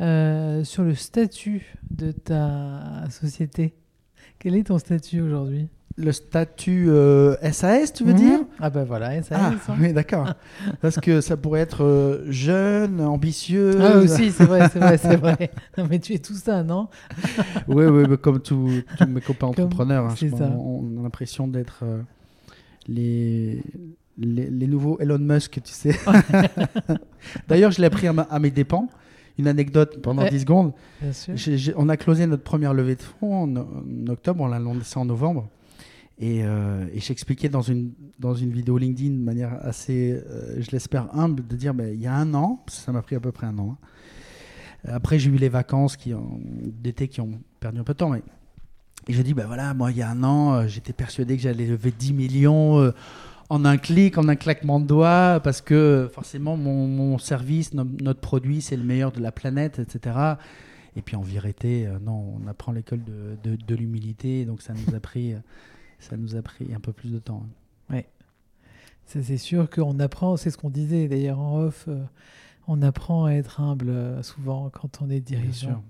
[0.00, 3.74] euh, sur le statut de ta société.
[4.40, 5.68] Quel est ton statut aujourd'hui?
[5.96, 8.18] Le statut SAS, euh, tu veux mhm.
[8.18, 8.40] dire?
[8.58, 9.38] Ah ben voilà, SAS.
[9.40, 9.76] Ah, hein.
[9.80, 10.32] oui, d'accord.
[10.80, 13.78] Parce que ça pourrait être euh, jeune, ambitieux.
[13.80, 15.50] Ah aussi, c'est vrai, c'est vrai, c'est vrai.
[15.78, 16.88] Non, mais tu es tout ça, non?
[17.68, 20.06] Oui, oui, comme tous mes copains entrepreneurs.
[20.06, 20.14] Hein,
[20.58, 22.00] on, a l'impression d'être euh,
[22.86, 23.62] les,
[24.18, 25.94] les, nouveaux Elon Musk, tu sais.
[27.48, 28.88] D'ailleurs, je l'ai appris à, mes dépens
[29.36, 30.72] une anecdote pendant 10 secondes.
[31.76, 35.04] on a closé notre première levée de fonds en, en octobre, on l'a lancé en
[35.04, 35.48] novembre.
[36.22, 41.14] Euh, et, j'expliquais dans une, dans une vidéo LinkedIn de manière assez, euh, je l'espère,
[41.14, 43.46] humble, de dire ben, il y a un an, ça m'a pris à peu près
[43.46, 43.76] un an.
[44.86, 44.92] Hein.
[44.92, 48.10] Après, j'ai eu les vacances d'été qui ont perdu un peu de temps.
[48.10, 48.22] Mais,
[49.08, 51.42] et j'ai dit ben voilà, moi, il y a un an, euh, j'étais persuadé que
[51.42, 52.92] j'allais lever 10 millions
[53.50, 58.62] en un clic, en un claquement de doigts, parce que forcément, mon, service, notre produit,
[58.62, 60.16] c'est le meilleur de la planète, etc.
[60.96, 65.00] Et puis en vérité, non, on apprend l'école de, de l'humilité, donc ça nous a
[65.00, 65.34] pris
[65.98, 67.42] ça nous a pris un peu plus de temps.
[67.44, 67.94] Hein.
[67.94, 68.04] Oui,
[69.06, 72.02] ça c'est sûr qu'on apprend, c'est ce qu'on disait d'ailleurs en off, euh,
[72.66, 75.82] on apprend à être humble euh, souvent quand on est dirigeant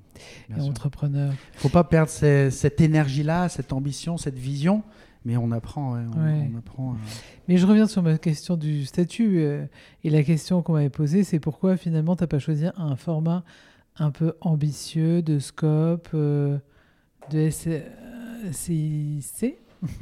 [0.51, 1.33] et entrepreneur.
[1.33, 4.83] Il ne faut pas perdre cette énergie-là, cette ambition, cette vision,
[5.25, 5.93] mais on apprend.
[5.93, 6.97] on, apprend euh.
[7.49, 9.41] Mais je reviens sur ma question du statut
[10.03, 13.45] et la question qu'on m'avait posée, c'est pourquoi finalement tu n'as pas choisi un format
[13.97, 16.61] un peu ambitieux de scope, de
[18.51, 19.64] SCIC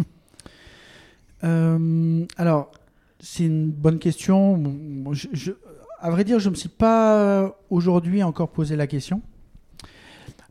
[1.44, 2.70] Euh, alors,
[3.18, 4.62] c'est une bonne question.
[5.10, 5.50] Je,
[5.98, 9.22] à vrai dire, je ne me suis pas aujourd'hui encore posé la question.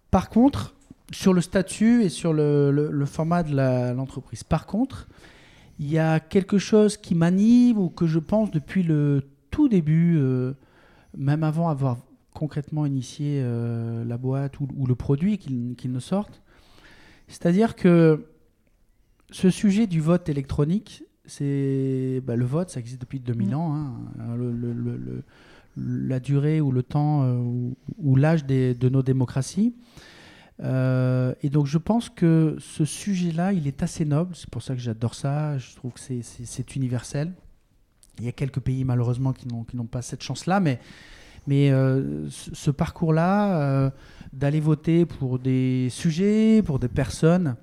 [0.10, 0.76] Par contre,
[1.13, 3.56] sur le statut et sur le, format de
[3.94, 4.44] l'entreprise.
[4.44, 5.08] Par contre,
[5.80, 10.17] il y a quelque chose qui m'anime ou que je pense depuis le tout début,
[10.17, 10.54] euh,
[11.17, 11.98] même avant avoir
[12.34, 16.41] concrètement initié euh, la boîte ou, le produit qu'il ne sorte.
[17.28, 18.26] C'est-à-dire que
[19.32, 23.54] ce sujet du vote électronique, c'est bah, le vote, ça existe depuis 2000 mm.
[23.54, 23.76] ans.
[23.76, 23.98] Hein.
[25.78, 29.74] la durée ou le temps euh, ou, l'âge de nos démocraties.
[30.60, 34.36] et donc je pense que ce sujet-là, il est assez noble.
[34.36, 35.58] C'est pour ça que j'adore ça.
[35.58, 37.32] Je trouve que c'est universel.
[38.20, 40.80] Il y a quelques pays malheureusement qui n'ont pas cette chance-là, mais,
[41.48, 41.72] mais
[42.30, 43.91] ce parcours-là,
[44.34, 47.56] d'aller voter pour des sujets, pour des personnes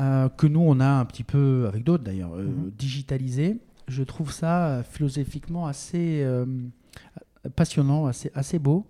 [0.00, 2.74] que nous on a un petit peu, avec d'autres d'ailleurs, mm-hmm.
[2.76, 3.60] digitalisé,
[3.90, 6.46] je trouve ça euh, philosophiquement assez euh,
[7.56, 8.86] passionnant, assez, assez beau.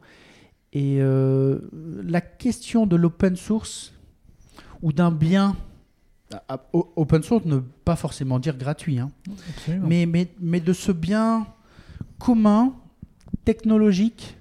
[0.73, 3.93] Et euh, la question de l'open source
[4.83, 5.57] ou d'un bien,
[6.73, 9.11] open source ne pas forcément dire gratuit, hein,
[9.83, 11.49] mais, mais, mais, de ce bien
[12.19, 12.73] commun,
[13.45, 14.39] technologique,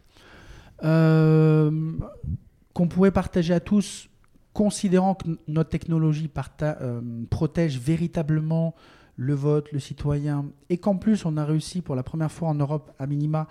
[0.81, 1.89] qu'on
[2.89, 4.07] pourrait partager à tous,
[4.53, 6.29] considérant que notre technologie
[7.29, 8.75] protège véritablement
[9.15, 12.55] le vote, le citoyen, et qu'en plus on a réussi pour la première fois en
[12.55, 13.47] Europe à minima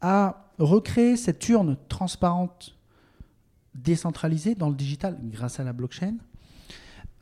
[0.00, 2.76] à recréer cette urne transparente
[3.74, 6.14] décentralisée dans le digital grâce à la blockchain.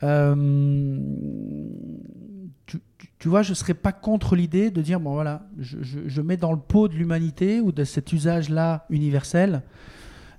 [0.03, 0.97] Euh,
[3.17, 6.53] tu, vois, je ne serais pas contre l'idée de dire, bon voilà, je, mets dans
[6.53, 9.63] le pot de l'humanité ou de cet usage-là universel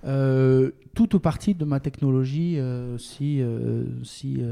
[0.05, 3.43] euh, tout ou partie de ma technologie euh, si,
[4.03, 4.43] si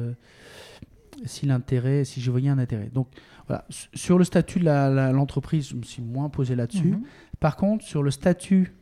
[1.25, 2.91] si l'intérêt, si je voyais un intérêt.
[2.93, 3.09] Donc
[3.47, 6.93] voilà, sur le statut de l'entreprise, je me suis moins posé là-dessus.
[6.93, 7.03] Mhm.
[7.41, 8.75] Par contre, sur le statut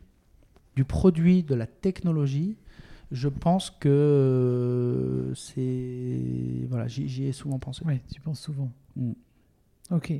[0.75, 2.57] du produit, de la technologie,
[3.11, 7.81] je pense que euh, c'est voilà, j'y ai souvent pensé.
[7.85, 8.71] Oui, tu penses souvent.
[8.95, 9.13] Mm.
[9.91, 10.13] Ok,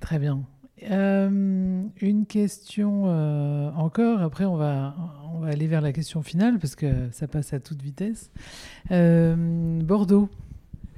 [0.00, 0.44] très bien.
[0.90, 4.94] Euh, une question euh, encore, après on va,
[5.32, 8.30] on va aller vers la question finale parce que ça passe à toute vitesse.
[8.90, 10.28] Bordeaux,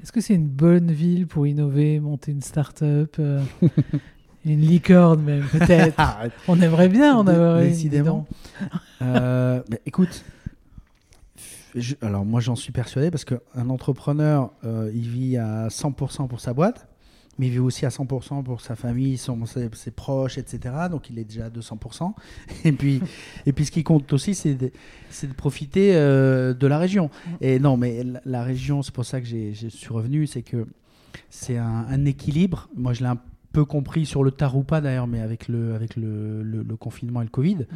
[0.07, 3.43] est-ce que c'est une bonne ville pour innover, monter une start-up euh,
[4.45, 6.01] Une licorne même, peut-être.
[6.47, 7.71] on aimerait bien en avoir une.
[7.71, 8.25] Décidément.
[9.03, 10.25] Euh, écoute,
[12.01, 16.55] alors moi j'en suis persuadé parce qu'un entrepreneur, euh, il vit à 100% pour sa
[16.55, 16.87] boîte
[17.38, 20.75] mais il vit aussi à 100% pour sa famille, son, ses, proches, etc.
[20.90, 22.12] Donc il est déjà à 200%.
[22.64, 23.01] Et puis,
[23.44, 24.70] et puis ce qui compte aussi, c'est de,
[25.22, 27.11] de, profiter euh, de la région.
[27.40, 30.66] Et non, mais la, région, c'est pour ça que je suis revenu, c'est que
[31.31, 32.68] c'est un, équilibre.
[32.77, 33.20] Moi, je l'ai un
[33.53, 37.20] peu compris sur le tard ou pas d'ailleurs, mais avec le, avec le, le, confinement
[37.22, 37.66] et le Covid, mm.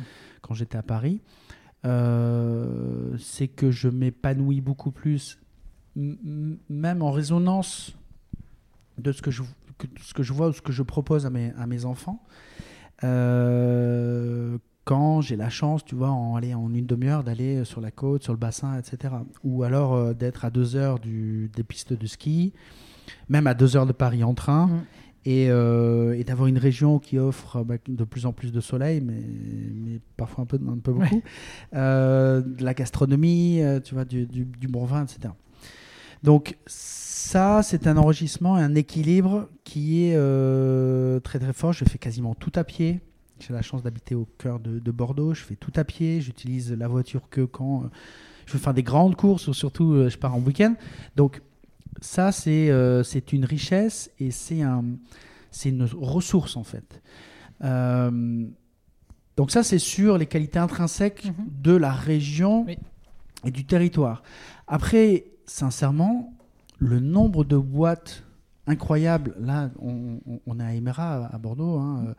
[0.43, 1.21] quand j'étais à Paris,
[1.85, 5.39] euh, c'est que je m'épanouis beaucoup plus,
[5.97, 7.97] même en résonance
[9.01, 9.43] de ce que je,
[10.03, 12.23] ce que je vois ou ce que je propose à mes, à mes enfants.
[13.05, 17.91] Euh, quand j'ai la chance, tu vois, en, aller en une demi-heure, d'aller sur la
[17.91, 19.15] côte, sur le bassin, etc.
[19.45, 22.53] Ou alors euh, d'être à deux heures du, des pistes de ski,
[23.29, 24.67] même à deux heures de Paris en train.
[24.67, 24.83] Mm.
[25.27, 29.03] Et, euh, et d'avoir une région qui offre bah, de plus en plus de soleil,
[29.03, 29.23] mais,
[29.75, 31.23] mais parfois un peu, un peu beaucoup,
[31.75, 35.35] de la gastronomie, tu vois, du, du, du bon vin, etc.
[36.23, 41.73] Donc ça, c'est un enregistrement, un équilibre qui est euh, très très fort.
[41.73, 43.01] Je fais quasiment tout à pied.
[43.39, 45.33] J'ai la chance d'habiter au cœur de, Bordeaux.
[45.33, 46.21] Je fais tout à pied.
[46.21, 47.87] J'utilise la voiture que quand euh,
[48.45, 50.75] je veux faire des grandes courses ou surtout euh, je pars en week-end.
[51.17, 51.41] Donc
[52.03, 52.71] ça, c'est
[53.05, 54.85] c'est une richesse et c'est un,
[55.65, 57.03] une ressource en fait.
[57.61, 61.63] donc ça, c'est sur les qualités intrinsèques mhm.
[61.63, 62.67] de la région
[63.45, 64.23] et du territoire.
[64.67, 66.33] Après, sincèrement,
[66.79, 68.25] le nombre de boîtes
[68.67, 72.15] incroyables, là, on, est à Emera, à Bordeaux, hein, euh,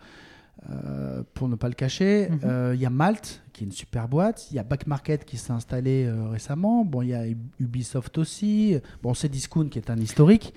[0.70, 2.30] euh, pour ne pas le cacher.
[2.30, 2.40] Mhm.
[2.44, 4.52] Euh, il y a Malte, qui est une super boîte.
[4.52, 6.84] Il y a Back Market qui s'est installé récemment.
[6.84, 7.24] Bon, il y a
[7.60, 8.78] Ubisoft aussi.
[9.02, 10.54] Bon, c'est Discount qui est un historique.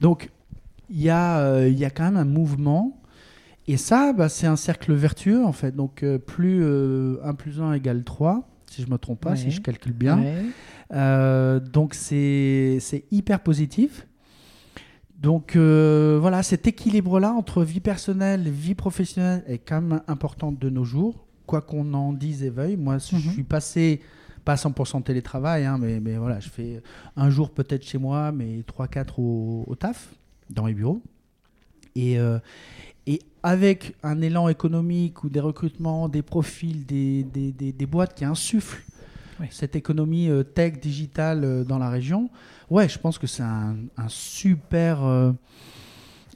[0.00, 0.30] Donc,
[0.88, 3.00] il y, a, y a quand même un mouvement.
[3.66, 5.74] Et ça, bah, c'est un cercle vertueux, en fait.
[5.74, 9.60] Donc, plus 1 plus 1 égale 3 si je ne me trompe pas, si je
[9.60, 10.22] calcule bien.
[10.90, 14.06] Donc c'est hyper positif.
[15.24, 20.52] Donc euh, voilà, cet équilibre-là entre vie personnelle et vie professionnelle est quand même important
[20.52, 22.76] de nos jours, quoi qu'on en dise et veuille.
[22.76, 23.32] Moi, je mhm.
[23.32, 24.02] suis passé,
[24.44, 26.82] pas 100% télétravail, hein, mais, mais voilà, je fais
[27.16, 30.10] un jour peut-être chez moi, mais 3-4 au, au, taf,
[30.50, 31.00] dans les bureaux.
[31.96, 32.38] Et, euh,
[33.06, 38.26] et avec un élan économique ou des recrutements, des profils, des, des, des, boîtes qui
[38.26, 38.84] insufflent
[39.50, 42.30] cette économie euh, tech, digitale euh, dans la région,
[42.70, 45.32] ouais, je pense que c'est un, un, super, euh,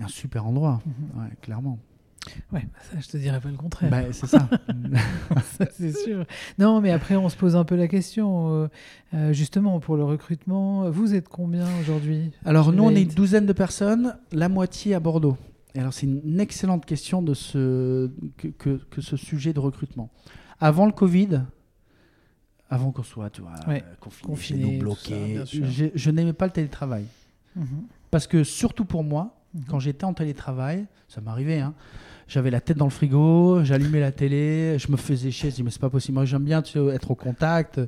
[0.00, 1.22] un super endroit, mhm.
[1.22, 1.78] ouais, clairement.
[2.52, 3.90] Ouais, bah ça, je te dirais pas le contraire.
[3.90, 4.50] Bah, c'est ça.
[5.58, 6.26] ça c'est sûr.
[6.58, 8.68] Non, mais après, on se pose un peu la question.
[9.30, 13.54] justement, pour le recrutement, vous êtes combien aujourd'hui Alors, nous, on est une douzaine de
[13.54, 15.38] personnes, la moitié à Bordeaux
[15.76, 20.10] alors, c'est une excellente question de ce, que, que, ce sujet de recrutement.
[20.60, 21.42] Avant le Covid,
[22.70, 25.10] avant qu'on soit tu vois, Ouais, confiné, confiné, chez nous, tout bloqué.
[25.14, 25.66] ça, bien sûr.
[25.66, 27.04] Je, je n'aimais pas le télétravail.
[27.56, 27.66] Mhm.
[28.10, 29.62] Parce que surtout pour moi, Mhm.
[29.68, 31.72] quand j'étais en télétravail, ça m'arrivait, hein,
[32.26, 35.62] j'avais la tête dans le frigo, j'allumais la télé, je me faisais chier, je dis
[35.62, 37.80] mais c'est pas possible, moi j'aime bien tu sais, être au contact,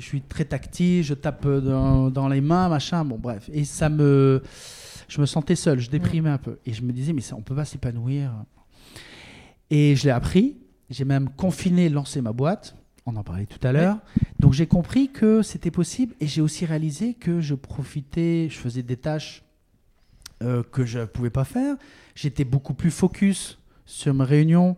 [0.00, 3.48] je suis très tactile, je tape dans, dans les mains, machin, bon bref.
[3.52, 4.42] Et ça me...
[5.08, 6.58] Je me sentais seul, je déprimais un peu.
[6.66, 8.30] Et je me disais mais ça, on peut pas s'épanouir.
[9.70, 10.56] Et je l'ai appris,
[10.90, 12.74] j'ai même confiné, lancé ma boîte,
[13.08, 13.98] on en parlait tout à l'heure.
[14.38, 18.82] Donc j'ai compris que c'était possible et j'ai aussi réalisé que je profitais, je faisais
[18.82, 19.42] des tâches
[20.42, 21.76] euh, que je ne pouvais pas faire.
[22.14, 24.76] J'étais beaucoup plus focus sur mes réunions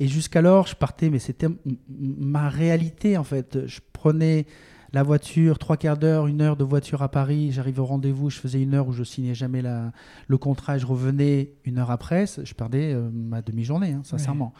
[0.00, 1.48] et jusqu'alors je partais, mais c'était
[1.88, 3.66] ma réalité en fait.
[3.66, 4.46] Je prenais
[4.92, 8.38] la voiture, trois quarts d'heure, une heure de voiture à Paris, j'arrivais au rendez-vous, je
[8.38, 9.90] faisais une heure où je signais jamais la,
[10.28, 14.52] le contrat et je revenais une heure après, je perdais euh, ma demi-journée, hein, sincèrement.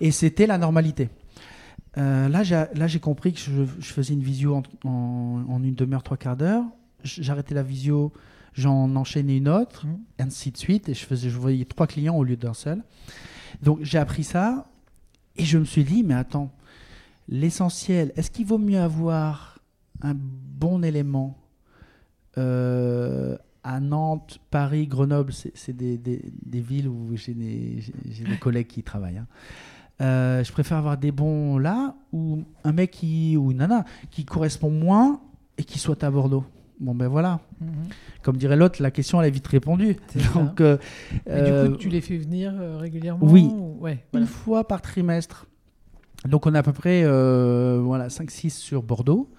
[0.00, 1.10] Et c'était la normalité.
[1.98, 6.02] Euh, là, j'ai, compris que je, je faisais une visio en, en- en une demi-heure,
[6.02, 6.64] trois quarts d'heure.
[7.02, 8.12] J'arrêtais la visio,
[8.52, 9.98] j'en enchaînais une autre, Mhm.
[10.18, 10.88] ainsi de suite.
[10.88, 12.82] Et je, faisais, je voyais trois clients au lieu d'un seul.
[13.62, 14.66] Donc, j'ai appris ça.
[15.36, 16.50] Et je me suis dit, mais attends,
[17.28, 19.58] l'essentiel, est-ce qu'il vaut mieux avoir
[20.02, 21.38] un bon élément
[22.38, 28.24] euh, à Nantes, Paris, Grenoble, c'est des, des- des villes où j'ai des, j'ai- j'ai
[28.24, 29.18] des collègues qui travaillent.
[29.18, 29.26] hein.
[30.02, 34.24] Euh, je préfère avoir des bons là ou un mec qui, ou une nana qui
[34.26, 35.20] correspond moins
[35.56, 36.44] et qui soit à Bordeaux.
[36.78, 37.68] Bon ben voilà, Mhm.
[38.22, 39.96] comme dirait l'autre, la question elle est vite répondue.
[40.34, 40.76] Donc euh,
[41.26, 43.44] Et euh, du coup, tu les fais venir euh, régulièrement oui.
[43.50, 45.46] ou- Ouais, une fois par trimestre.
[46.28, 49.30] Donc on a à peu près euh, voilà, 5-6 sur Bordeaux.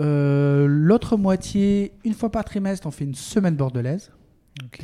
[0.00, 4.10] Euh, L'autre moitié, une fois par trimestre, on fait une semaine bordelaise.
[4.64, 4.80] Ok,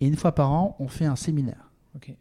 [0.00, 1.70] Et une fois par an, on fait un séminaire.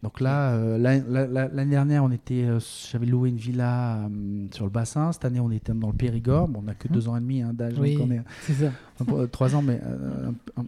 [0.03, 2.59] Donc là, euh, la- la- la- l'année dernière, on était, euh,
[2.91, 5.11] j'avais loué une villa euh, sur le bassin.
[5.13, 6.49] Cette année, on était dans le Périgord.
[6.49, 6.93] Bon, on n'a que Mhm.
[6.93, 7.75] deux ans et demi hein, d'âge.
[7.79, 7.97] Oui.
[8.41, 8.71] C'est ça.
[8.99, 9.79] Enfin, trois ans, mais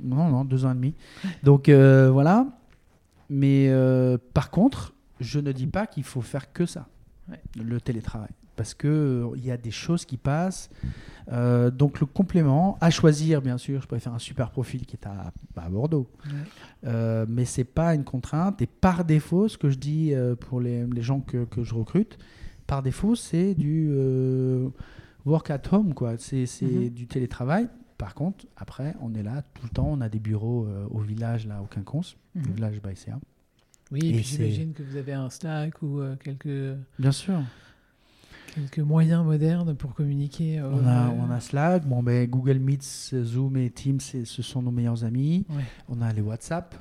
[0.03, 0.93] non, non, deux ans et demi.
[1.43, 2.47] Donc voilà.
[3.29, 3.69] Mais
[4.33, 6.87] par contre, je ne dis pas qu'il faut faire que ça,
[7.29, 7.39] Ouais.
[7.61, 10.69] le télétravail, parce que euh, il y a des choses qui passent.
[11.31, 15.07] Euh, donc le complément, à choisir, bien sûr, je préfère un super profil qui est
[15.07, 16.09] à, à Bordeaux.
[16.25, 16.31] Ouais.
[16.85, 18.61] Euh, mais c'est pas une contrainte.
[18.61, 21.73] Et par défaut, ce que je dis euh, pour les, les gens que, que je
[21.75, 22.17] recrute,
[22.67, 23.91] par défaut, c'est du
[25.25, 26.15] work at home, quoi.
[26.17, 26.89] C'est Mhm.
[26.89, 27.67] du télétravail.
[27.97, 29.87] Par contre, après, on est là tout le temps.
[29.89, 33.19] On a des bureaux au village, là, au Quinconce, le village Baïséa.
[33.91, 37.41] Oui, Et j'imagine que vous avez un Slack ou quelques, Bien sûr.
[38.53, 40.59] Quelques moyens modernes pour communiquer.
[40.59, 41.15] euh, On a, ouais.
[41.27, 41.85] on a Slack.
[41.87, 45.45] Bon, ben, Google Meets, Zoom et Teams, ce sont nos meilleurs amis.
[45.49, 45.63] Ouais.
[45.89, 46.75] On a les WhatsApp.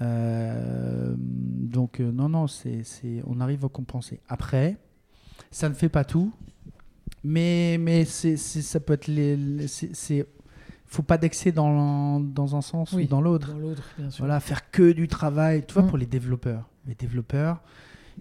[0.00, 2.82] Euh, donc, euh, non, non, c'est,
[3.26, 4.20] on arrive à compenser.
[4.28, 4.76] Après,
[5.50, 6.32] ça ne fait pas tout,
[7.24, 9.08] mais, mais c'est, ça peut être.
[9.08, 10.26] Les, les- c'est,
[10.86, 13.52] faut pas d'excès dans, dans un sens Oui, ou dans l'autre.
[13.52, 14.24] Dans l'autre, bien sûr.
[14.24, 15.64] Voilà, faire que du travail.
[15.66, 15.88] Tu vois, Mm.
[15.88, 17.60] pour les développeurs, les développeurs,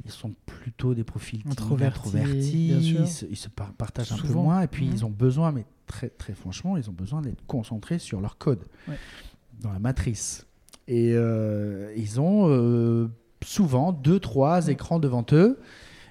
[0.05, 3.01] ils sont plutôt des profils Introvertis, introvertis, bien sûr.
[3.01, 4.43] ils se, ils se par- partagent un peu Souvent.
[4.43, 7.99] moins, et puis ils ont besoin, mais très, très franchement, ils ont besoin d'être concentrés
[7.99, 8.95] sur leur code, Ouais.
[9.61, 10.45] dans la matrice.
[10.87, 13.09] Et euh, ils ont euh,
[13.43, 14.71] souvent deux, trois Ouais.
[14.73, 15.59] écrans devant eux.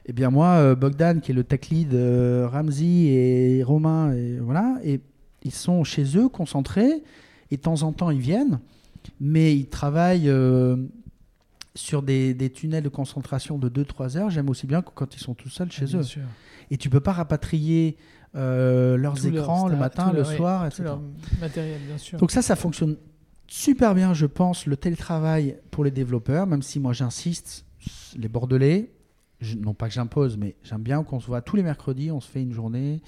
[0.06, 4.78] Et bien moi, euh, Bogdan, qui est le tech lead, Ramsey et Romain, et voilà,
[4.84, 5.00] et
[5.42, 7.02] ils sont chez eux, concentrés,
[7.50, 8.60] et de temps en temps ils viennent,
[9.20, 10.30] mais ils travaillent
[11.76, 14.30] sur des, des tunnels de concentration de 2-3 heures.
[14.30, 16.02] J'aime aussi bien que quand ils sont tout seuls chez bien eux.
[16.02, 16.22] sûr.
[16.70, 17.96] Et tu peux pas rapatrier
[18.34, 20.82] euh, leurs Tout leur écrans le matin, le leur- soir, etc.
[20.84, 21.00] leur
[21.40, 22.18] matériel, bien sûr.
[22.18, 22.96] Donc ça, ça fonctionne
[23.46, 27.64] super bien, je pense, le télétravail pour les développeurs, même si moi j'insiste,
[28.16, 28.90] les Bordelais,
[29.40, 32.20] je- non pas que j'impose, mais j'aime bien qu'on se voit tous les mercredis, on
[32.20, 33.00] se fait une journée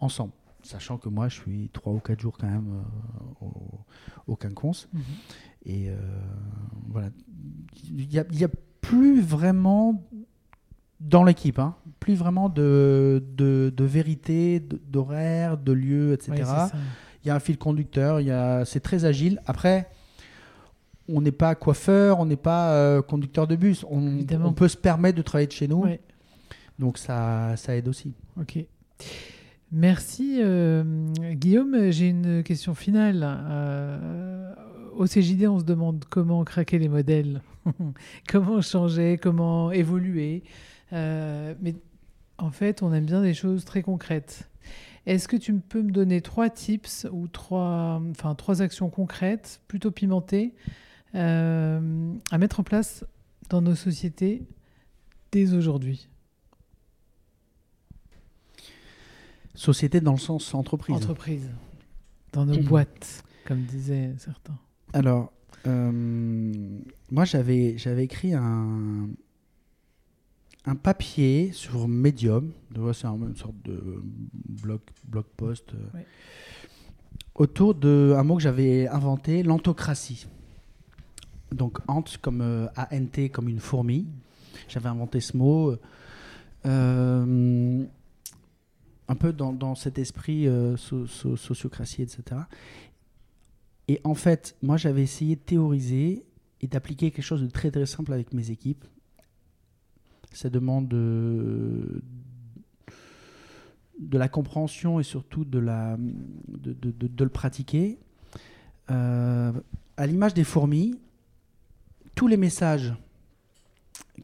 [0.00, 0.32] ensemble.
[0.62, 4.88] Sachant que moi, je suis trois ou quatre jours quand même euh, au, au Quinconce.
[4.92, 5.02] Mhm.
[5.66, 5.96] Et euh,
[6.88, 7.08] voilà.
[7.84, 8.50] Il n'y a, il y a
[8.80, 10.02] plus vraiment
[11.00, 16.44] dans l'équipe, hein, plus vraiment de, de, de vérité, d'horaire, de lieu, etc.
[17.24, 18.20] Il y a un fil conducteur,
[18.66, 19.40] c'est très agile.
[19.46, 19.88] Après,
[21.08, 23.84] on n'est pas coiffeur, on n'est pas euh, conducteur de bus.
[23.90, 25.84] On, peut se permettre de travailler de chez nous.
[26.78, 28.14] Donc ça, ça aide aussi.
[28.40, 28.58] Ok.
[29.74, 30.84] Merci euh,
[31.32, 31.90] Guillaume.
[31.90, 33.22] J'ai une question finale.
[33.24, 34.54] Euh,
[34.94, 37.40] au CJD, on se demande comment craquer les modèles,
[38.28, 40.42] comment changer, comment évoluer.
[40.92, 41.74] Euh, mais
[42.36, 44.50] en fait, on aime bien des choses très concrètes.
[45.06, 49.90] Est-ce que tu peux me donner trois tips ou trois, enfin, trois actions concrètes, plutôt
[49.90, 50.54] pimentées,
[51.14, 51.80] à
[52.38, 53.06] mettre en place
[53.48, 54.42] dans nos sociétés
[55.32, 56.11] dès aujourd'hui?
[59.54, 60.96] Société dans le sens entreprise.
[60.96, 61.50] Entreprise.
[62.32, 64.56] Dans nos boîtes, comme disaient certains.
[64.94, 65.32] Alors,
[65.66, 66.80] euh,
[67.10, 69.08] moi, j'avais, j'avais écrit un,
[70.64, 72.52] un papier sur Medium,
[72.94, 74.02] c'est une sorte de
[74.62, 76.00] blog, blog post, euh,
[77.34, 80.26] autour d'un mot que j'avais inventé, l'antocratie.
[81.50, 84.06] Donc, ant comme euh, A-N-T, comme une fourmi.
[84.68, 85.76] J'avais inventé ce mot.
[86.64, 87.84] Euh,
[89.12, 92.40] un peu dans, cet esprit sociocratie, etc.
[93.88, 96.24] Et en fait, moi, j'avais essayé de théoriser
[96.62, 98.84] et d'appliquer quelque chose de très très simple avec mes équipes.
[100.32, 102.02] Ça demande de,
[103.98, 107.98] de la compréhension et surtout de, la, de, de, de le pratiquer.
[108.90, 109.52] Euh,
[109.98, 110.98] à l'image des fourmis,
[112.14, 112.94] tous les messages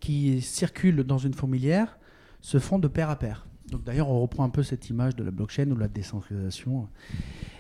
[0.01, 1.99] qui circulent dans une fourmilière
[2.41, 3.47] se font de pair à pair.
[3.71, 6.89] Donc d'ailleurs, on reprend un peu cette image de la blockchain ou de la décentralisation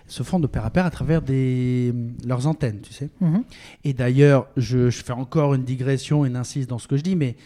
[0.07, 1.93] se font de pair à pair à travers des,
[2.27, 3.11] leurs antennes, tu sais.
[3.21, 3.45] Mhm.
[3.85, 7.15] Et d'ailleurs, je, je, fais encore une digression et insiste dans ce que je dis,
[7.15, 7.37] mais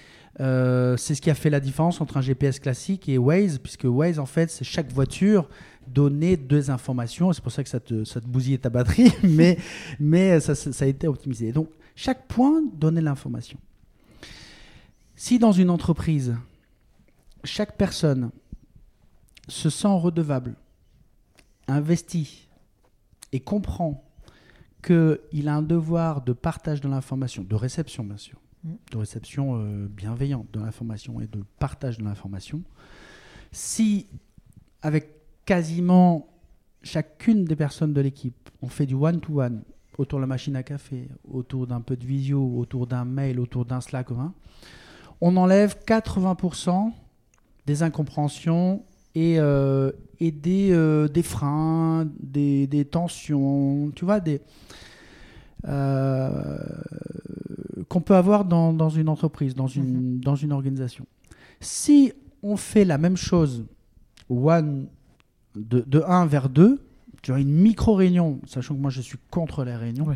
[0.41, 3.85] euh, c'est ce qui a fait la différence entre un GPS classique et Waze, puisque
[3.85, 5.49] Waze, en fait, c'est chaque voiture
[5.89, 7.33] donnait deux informations.
[7.33, 9.59] C'est pour ça que ça te, ça te bousillait ta batterie, mais,
[9.99, 11.53] mais ça, ça, a été optimisé.
[11.53, 13.59] Donc, chaque point donnait l'information.
[15.17, 16.35] Si dans une entreprise,
[17.45, 18.31] chaque personne
[19.49, 20.55] se sent redevable,
[21.68, 22.49] investit
[23.32, 24.05] et comprend
[24.82, 29.86] qu'il a un devoir de partage de l'information, de réception bien sûr, de réception euh,
[29.88, 32.62] bienveillante de l'information et de partage de l'information,
[33.53, 34.07] si
[34.82, 35.09] avec
[35.45, 36.28] quasiment
[36.82, 39.62] chacune des personnes de l'équipe, on fait du one-to-one
[39.99, 43.64] autour de la machine à café, autour d'un peu de visio, autour d'un mail, autour
[43.64, 44.34] d'un Slack commun,
[45.20, 46.93] on enlève 80%
[47.66, 48.84] des incompréhensions
[49.15, 54.41] et, euh, et des, euh, des freins, des, des, tensions, tu vois, des,
[57.89, 60.21] qu'on peut avoir dans, dans, une entreprise, dans une, mhm.
[60.21, 61.07] dans une organisation.
[61.61, 63.65] Si on fait la même chose
[64.29, 64.89] one,
[65.55, 66.81] de, de 1 vers 2,
[67.23, 70.07] tu as une micro-réunion, sachant que moi je suis contre les réunions,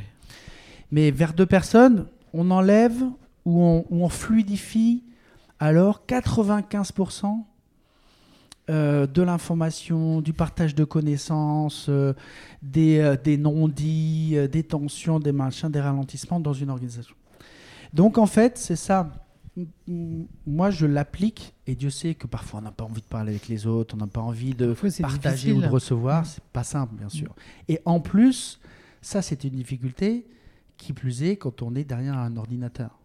[0.90, 3.00] mais vers deux personnes, on enlève
[3.44, 5.04] ou on, on fluidifie
[5.60, 7.44] alors 95%
[8.68, 12.14] euh, de l'information, du partage de connaissances, euh,
[12.62, 17.14] des, euh, des non-dits, des tensions, des machins, des ralentissements dans une organisation.
[17.92, 19.12] Donc en fait, c'est ça.
[19.86, 23.46] Moi, je l'applique et Dieu sait que parfois on n'a pas envie de parler avec
[23.46, 26.22] les autres, on n'a pas envie de partager ou de recevoir.
[26.22, 26.26] Mm.
[26.26, 27.34] C'est pas simple, bien sûr.
[27.68, 28.60] Et en plus,
[29.00, 30.26] ça, c'est une difficulté
[30.76, 32.98] qui plus est quand on est derrière un ordinateur.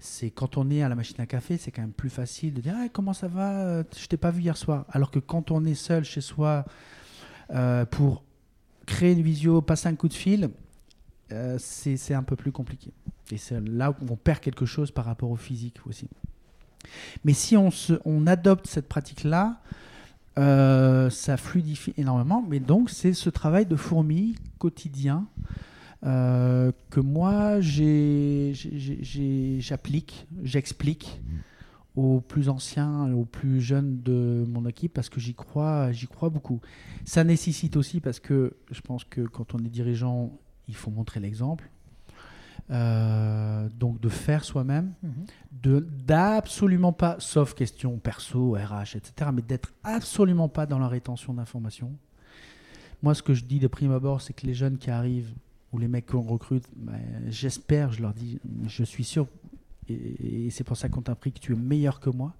[0.00, 2.60] C'est quand on est à la machine à café, c'est quand même plus facile de
[2.60, 4.84] dire ah, comment ça va, je t'ai pas vu hier soir.
[4.90, 6.64] Alors que quand on est seul chez soi
[7.50, 8.22] euh, pour
[8.86, 10.50] créer une visio, passer un coup de fil,
[11.32, 12.92] euh, c'est un peu plus compliqué.
[13.30, 16.08] Et c'est là où on perd quelque chose par rapport au physique aussi.
[17.24, 19.60] Mais si on, se, on adopte cette pratique-là,
[20.38, 22.44] euh, ça fluidifie énormément.
[22.48, 25.26] Mais donc, c'est ce travail de fourmi quotidien
[26.04, 27.60] euh, que moi,
[29.60, 31.20] j'applique, j'explique
[31.96, 36.28] aux plus anciens, aux plus jeunes de mon équipe parce que j'y crois, j'y crois
[36.28, 36.60] beaucoup.
[37.04, 40.30] Ça nécessite aussi parce que je pense que quand on est dirigeant,
[40.68, 41.68] il faut montrer l'exemple.
[42.70, 45.24] Euh, donc de faire soi-même, mhm.
[45.62, 51.32] de d'absolument pas, sauf question perso, RH, etc., mais d'être absolument pas dans la rétention
[51.32, 51.90] d'informations.
[53.02, 55.32] Moi, ce que je dis de prime abord, c'est que les jeunes qui arrivent
[55.72, 59.26] ou les mecs qu'on recrute, ben, j'espère, je leur dis, je suis sûr,
[59.88, 62.34] et, c'est pour ça qu'on t'a appris que tu es meilleur que moi.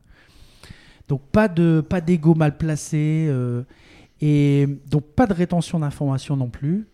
[1.08, 3.62] Donc pas de pas d'ego mal placé, euh,
[4.20, 6.86] et donc pas de rétention d'informations non plus,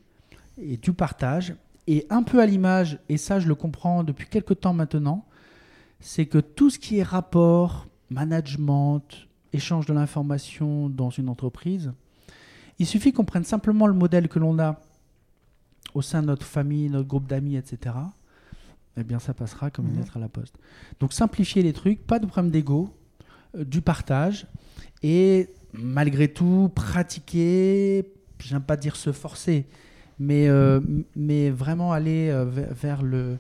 [0.61, 1.55] et du partage.
[1.87, 5.27] Et un peu à l'image, et ça je le comprends depuis quelques temps maintenant,
[6.01, 9.03] c'est que tout ce qui est rapport, management,
[9.53, 11.93] échange de l'information dans une entreprise,
[12.79, 14.81] il suffit qu'on prenne simplement le modèle que l'on a
[15.95, 17.95] au sein de notre famille, notre groupe d'amis, etc.
[18.97, 20.01] Eh bien, ça passera comme une mhm.
[20.01, 20.57] lettre à la poste.
[21.01, 22.95] Donc, simplifier les trucs, pas de problème d'ego,
[23.57, 24.47] euh, du partage,
[25.03, 29.67] et malgré tout, pratiquer, j'aime pas dire se forcer,
[30.19, 30.81] mais, euh,
[31.17, 33.39] mais vraiment aller euh, vers le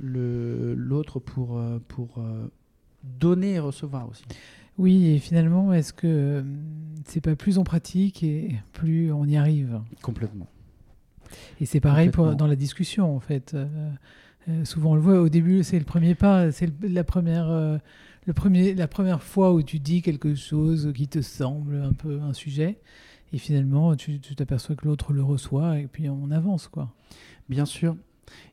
[0.00, 2.24] l'autre pour, pour
[3.02, 4.22] donner et recevoir aussi.
[4.76, 6.44] Oui, et finalement, est-ce que
[7.04, 9.80] c'est pas plus on pratique et plus on y arrive?
[10.00, 10.46] Complètement.
[11.60, 13.54] Et c'est pareil pour, dans la discussion, en fait.
[13.54, 17.78] Euh, souvent, on le voit au début, c'est le premier pas, c'est la première, euh,
[18.26, 22.20] le premier, la première fois où tu dis quelque chose qui te semble un peu
[22.20, 22.78] un sujet,
[23.32, 26.94] et finalement, tu t'aperçois que l'autre le reçoit, et puis on avance, quoi.
[27.48, 27.96] Bien sûr.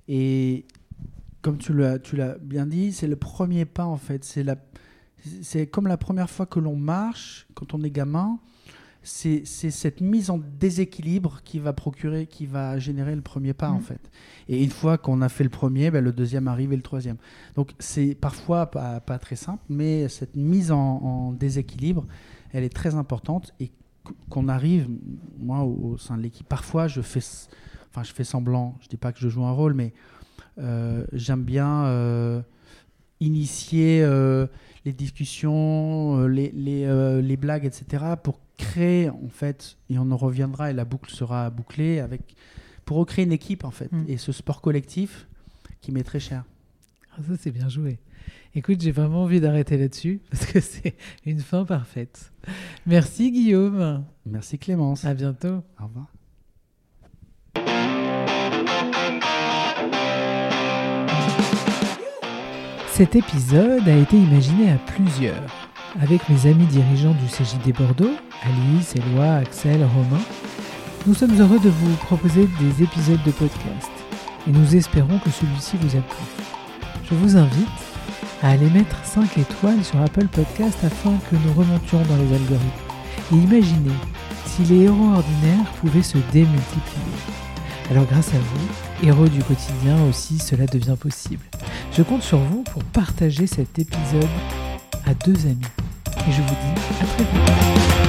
[0.07, 0.65] Et
[1.41, 4.23] comme tu l'as, tu l'as bien dit, c'est le premier pas en fait.
[4.23, 4.55] C'est la,
[5.41, 8.39] c'est comme la première fois que l'on marche quand on est gamin
[9.06, 13.78] c'est cette mise en déséquilibre qui va procurer, qui va générer le premier pas en
[13.78, 13.84] mm.
[13.84, 14.12] fait.
[14.49, 17.18] Et une fois qu'on a fait le premier, ben, le deuxième arrive et le troisième.
[17.56, 22.03] Donc c'est parfois pas, pas, très simple, mais cette mise en, déséquilibre,
[22.51, 23.72] elle est très importante et
[24.30, 24.89] qu'on arrive,
[25.39, 27.24] moi au, sein de l'équipe, parfois je fais,
[27.91, 29.93] enfin je fais semblant, je dis pas que je joue un rôle, mais
[30.58, 32.41] euh, j'aime bien euh,
[33.20, 34.47] initier euh,
[34.84, 38.03] les discussions, les, les, les, blagues, etc.
[38.24, 42.36] pour créer, en fait, et on en reviendra et la boucle sera bouclée, avec,
[42.86, 44.06] pour recréer une équipe, en fait, mm.
[44.08, 45.28] et ce sport collectif
[45.82, 46.43] qui m'est très cher.
[47.14, 47.99] Ah, ça, c'est bien joué.
[48.56, 50.95] Écoute, j'ai vraiment envie d'arrêter là-dessus parce que c'est
[51.26, 52.32] une fin parfaite.
[52.86, 54.06] Merci Guillaume.
[54.26, 55.03] Merci Clémence.
[55.03, 55.64] À bientôt.
[55.80, 56.08] Au revoir.
[62.93, 65.64] Cet épisode a été imaginé à plusieurs
[66.02, 70.22] avec mes amis dirigeants du CJD Bordeaux, Alice, Éloi, Axel, Romain,
[71.08, 73.91] nous sommes heureux de vous proposer des épisodes de podcast
[74.48, 76.26] et nous espérons que celui-ci vous a plu.
[77.10, 77.68] Je vous invite
[78.41, 82.70] à aller mettre 5 étoiles sur Apple Podcast afin que nous remontions dans les algorithmes.
[83.32, 83.96] Et imaginez
[84.46, 87.16] si les héros ordinaires pouvaient se démultiplier.
[87.89, 91.46] Alors grâce à vous, héros du quotidien aussi, cela devient possible.
[91.91, 94.28] Je compte sur vous pour partager cet épisode
[95.06, 95.62] à deux amis
[96.28, 98.05] et je vous dis à très vite.